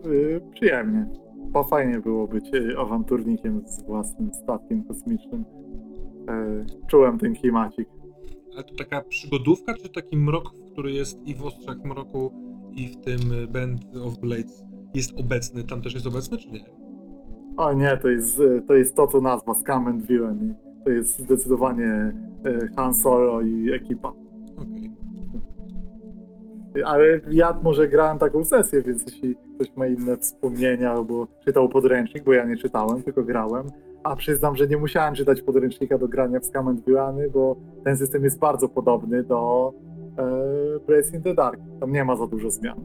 Y, 0.05 0.41
przyjemnie. 0.53 1.05
Bo 1.37 1.63
fajnie 1.63 1.99
było 1.99 2.27
być 2.27 2.53
y, 2.53 2.77
awanturnikiem 2.77 3.61
z 3.67 3.83
własnym 3.83 4.33
statkiem 4.33 4.83
kosmicznym. 4.83 5.45
E, 6.29 6.65
Czułem 6.87 7.19
ten 7.19 7.35
klimacik. 7.35 7.89
Ale 8.53 8.63
to 8.63 8.75
taka 8.75 9.01
przygodówka, 9.01 9.73
czy 9.73 9.89
taki 9.89 10.17
mrok, 10.17 10.53
który 10.71 10.91
jest 10.91 11.27
i 11.27 11.35
w 11.35 11.45
Ostrzach 11.45 11.77
Mroku, 11.85 12.31
i 12.71 12.87
w 12.87 12.97
tym 12.97 13.19
Band 13.53 13.81
of 14.05 14.17
Blades 14.19 14.63
jest 14.93 15.19
obecny? 15.19 15.63
Tam 15.63 15.81
też 15.81 15.93
jest 15.93 16.07
obecny, 16.07 16.37
czy 16.37 16.51
nie? 16.51 16.65
O 17.57 17.73
nie, 17.73 17.97
to 17.97 18.09
jest, 18.09 18.39
y, 18.39 18.61
to 18.67 18.75
jest 18.75 18.95
to, 18.95 19.07
co 19.07 19.21
nazwa 19.21 19.53
Scam 19.53 19.87
and 19.87 20.05
Villainy. 20.05 20.55
To 20.83 20.89
jest 20.89 21.19
zdecydowanie 21.19 22.13
y, 22.45 22.69
Han 22.75 22.93
Solo 22.93 23.41
i 23.41 23.71
ekipa. 23.71 24.13
Okej. 24.57 24.91
Ale 26.85 27.19
ja 27.31 27.59
może 27.63 27.87
grałem 27.87 28.17
taką 28.17 28.45
sesję, 28.45 28.81
więc 28.81 29.05
jeśli 29.05 29.35
ktoś 29.55 29.75
ma 29.75 29.87
inne 29.87 30.17
wspomnienia 30.17 30.91
albo 30.91 31.27
czytał 31.45 31.69
podręcznik, 31.69 32.23
bo 32.23 32.33
ja 32.33 32.45
nie 32.45 32.57
czytałem, 32.57 33.03
tylko 33.03 33.23
grałem, 33.23 33.67
a 34.03 34.15
przyznam, 34.15 34.55
że 34.55 34.67
nie 34.67 34.77
musiałem 34.77 35.15
czytać 35.15 35.41
podręcznika 35.41 35.97
do 35.97 36.07
grania 36.07 36.39
w 36.39 36.45
Scam 36.45 36.67
and 36.67 36.85
Villainy, 36.85 37.29
bo 37.29 37.55
ten 37.83 37.97
system 37.97 38.23
jest 38.23 38.39
bardzo 38.39 38.69
podobny 38.69 39.23
do 39.23 39.73
e, 40.21 40.79
Blaze 40.87 41.15
in 41.17 41.21
the 41.23 41.33
Dark. 41.33 41.59
Tam 41.79 41.91
nie 41.91 42.05
ma 42.05 42.15
za 42.15 42.27
dużo 42.27 42.49
zmian. 42.49 42.79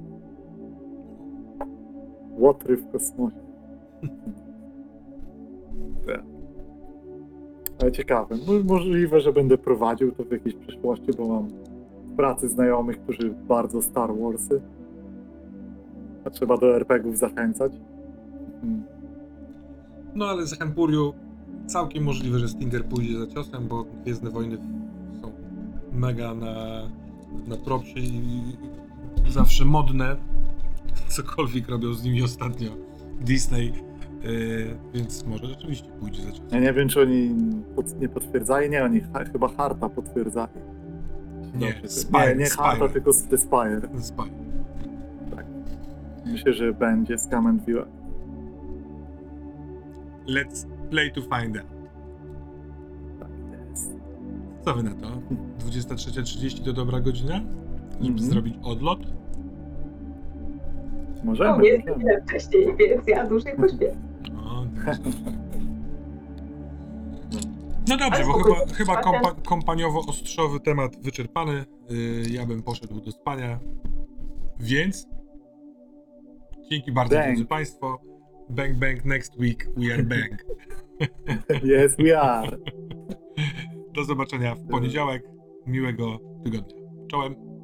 Łotry 2.39 2.77
w 2.77 2.91
kosmosie. 2.93 3.37
Tak. 6.07 6.23
Ale 7.83 7.93
ciekawe. 7.93 8.37
Mo- 8.37 8.75
Możliwe, 8.75 9.21
że 9.21 9.33
będę 9.33 9.59
prowadził 9.59 10.13
to 10.13 10.25
w 10.25 10.31
jakiejś 10.33 10.55
przyszłości, 10.55 11.07
bo 11.19 11.29
mam 11.29 11.49
w 12.07 12.17
pracy 12.17 12.49
znajomych, 12.49 13.01
którzy 13.03 13.31
bardzo 13.49 13.83
Star 13.83 14.11
Warsy. 14.19 14.61
A 16.25 16.31
trzeba 16.31 16.57
do 16.57 16.77
RPGów 16.77 17.17
zachęcać. 17.19 17.73
Mhm. 18.63 18.83
No 20.15 20.25
ale 20.25 20.47
za 20.47 20.57
Hempuriu 20.57 21.13
całkiem 21.67 22.05
możliwe, 22.05 22.39
że 22.39 22.49
Stinger 22.49 22.85
pójdzie 22.85 23.19
za 23.19 23.27
ciosem, 23.27 23.69
bo 23.69 23.85
Gwiezdne 24.03 24.31
Wojny 24.31 24.57
są 25.23 25.31
mega 25.93 26.35
na, 26.35 26.55
na 27.47 27.57
propsie 27.57 28.01
i 28.01 28.57
zawsze 29.29 29.65
modne. 29.65 30.17
Cokolwiek 31.09 31.69
robią 31.69 31.95
z 31.95 32.05
nimi 32.05 32.23
ostatnio 32.23 32.71
Disney, 33.21 33.73
yy, 34.23 34.77
więc 34.95 35.27
może 35.27 35.47
rzeczywiście 35.47 35.89
pójdzie 36.01 36.23
za 36.23 36.31
ciosem. 36.33 36.47
Ja 36.51 36.61
nie 36.61 36.73
wiem, 36.73 36.89
czy 36.89 37.01
oni 37.01 37.35
pod, 37.77 38.01
nie 38.01 38.09
potwierdzają. 38.09 38.71
Nie, 38.71 38.85
oni 38.85 39.01
ha, 39.01 39.25
chyba 39.33 39.49
Harta 39.49 39.89
potwierdzają. 39.89 40.49
Nie, 41.55 41.73
Dobrze, 41.73 41.89
Spire, 41.89 42.29
nie, 42.29 42.35
nie 42.35 42.47
Spire. 42.47 42.69
Harta, 42.69 42.89
tylko 42.89 43.11
The 43.31 43.39
Spire. 43.39 43.81
Spaj. 44.01 44.31
Myślę, 46.27 46.53
że 46.53 46.73
będzie 46.73 47.19
Scam 47.19 47.47
and 47.47 47.65
View. 47.65 47.87
Let's 50.27 50.67
play 50.91 51.13
to 51.13 51.21
find 51.21 51.57
out. 51.57 51.67
Tak 53.21 53.29
jest. 53.71 53.93
Co 54.65 54.75
wy 54.75 54.83
na 54.83 54.95
to? 54.95 55.07
23.30 55.67 56.65
to 56.65 56.73
dobra 56.73 57.01
godzina? 57.01 57.41
Żeby 57.93 58.09
Mhm. 58.09 58.19
zrobić 58.31 58.55
odlot? 58.63 58.99
Możemy, 61.25 61.59
No, 61.59 61.65
jest 61.65 61.83
chwilę 61.89 62.23
wcześniej, 62.29 62.77
więc 62.77 63.07
ja 63.09 63.27
dłużej 63.27 63.57
pośpię. 63.57 63.97
No, 64.33 64.65
no 67.89 67.97
dobrze, 67.97 68.25
bo 68.25 68.33
chyba, 68.33 68.57
chyba 68.75 68.97
kompa, 69.03 69.31
kompaniowo-ostrzowy 69.45 70.61
temat 70.61 70.97
wyczerpany. 71.03 71.65
Yy, 71.91 72.23
ja 72.31 72.47
bym 72.47 72.63
poszedł 72.63 73.01
do 73.01 73.13
spania. 73.13 73.59
Więc 74.61 75.07
dzięki 76.71 76.93
bardzo, 76.93 77.15
Bang. 77.15 77.27
drodzy 77.27 77.45
Państwo. 77.45 78.01
Bang, 78.51 78.79
bang, 78.79 79.05
next 79.05 79.39
week 79.39 79.69
we 79.77 79.95
are 79.95 80.03
bang. 80.03 80.45
Yes, 81.65 81.97
we 81.99 82.21
are. 82.21 82.57
Do 83.95 84.05
zobaczenia 84.05 84.55
w 84.55 84.67
poniedziałek. 84.69 85.23
Miłego 85.67 86.19
tygodnia. 86.45 86.77
Czołem. 87.11 87.56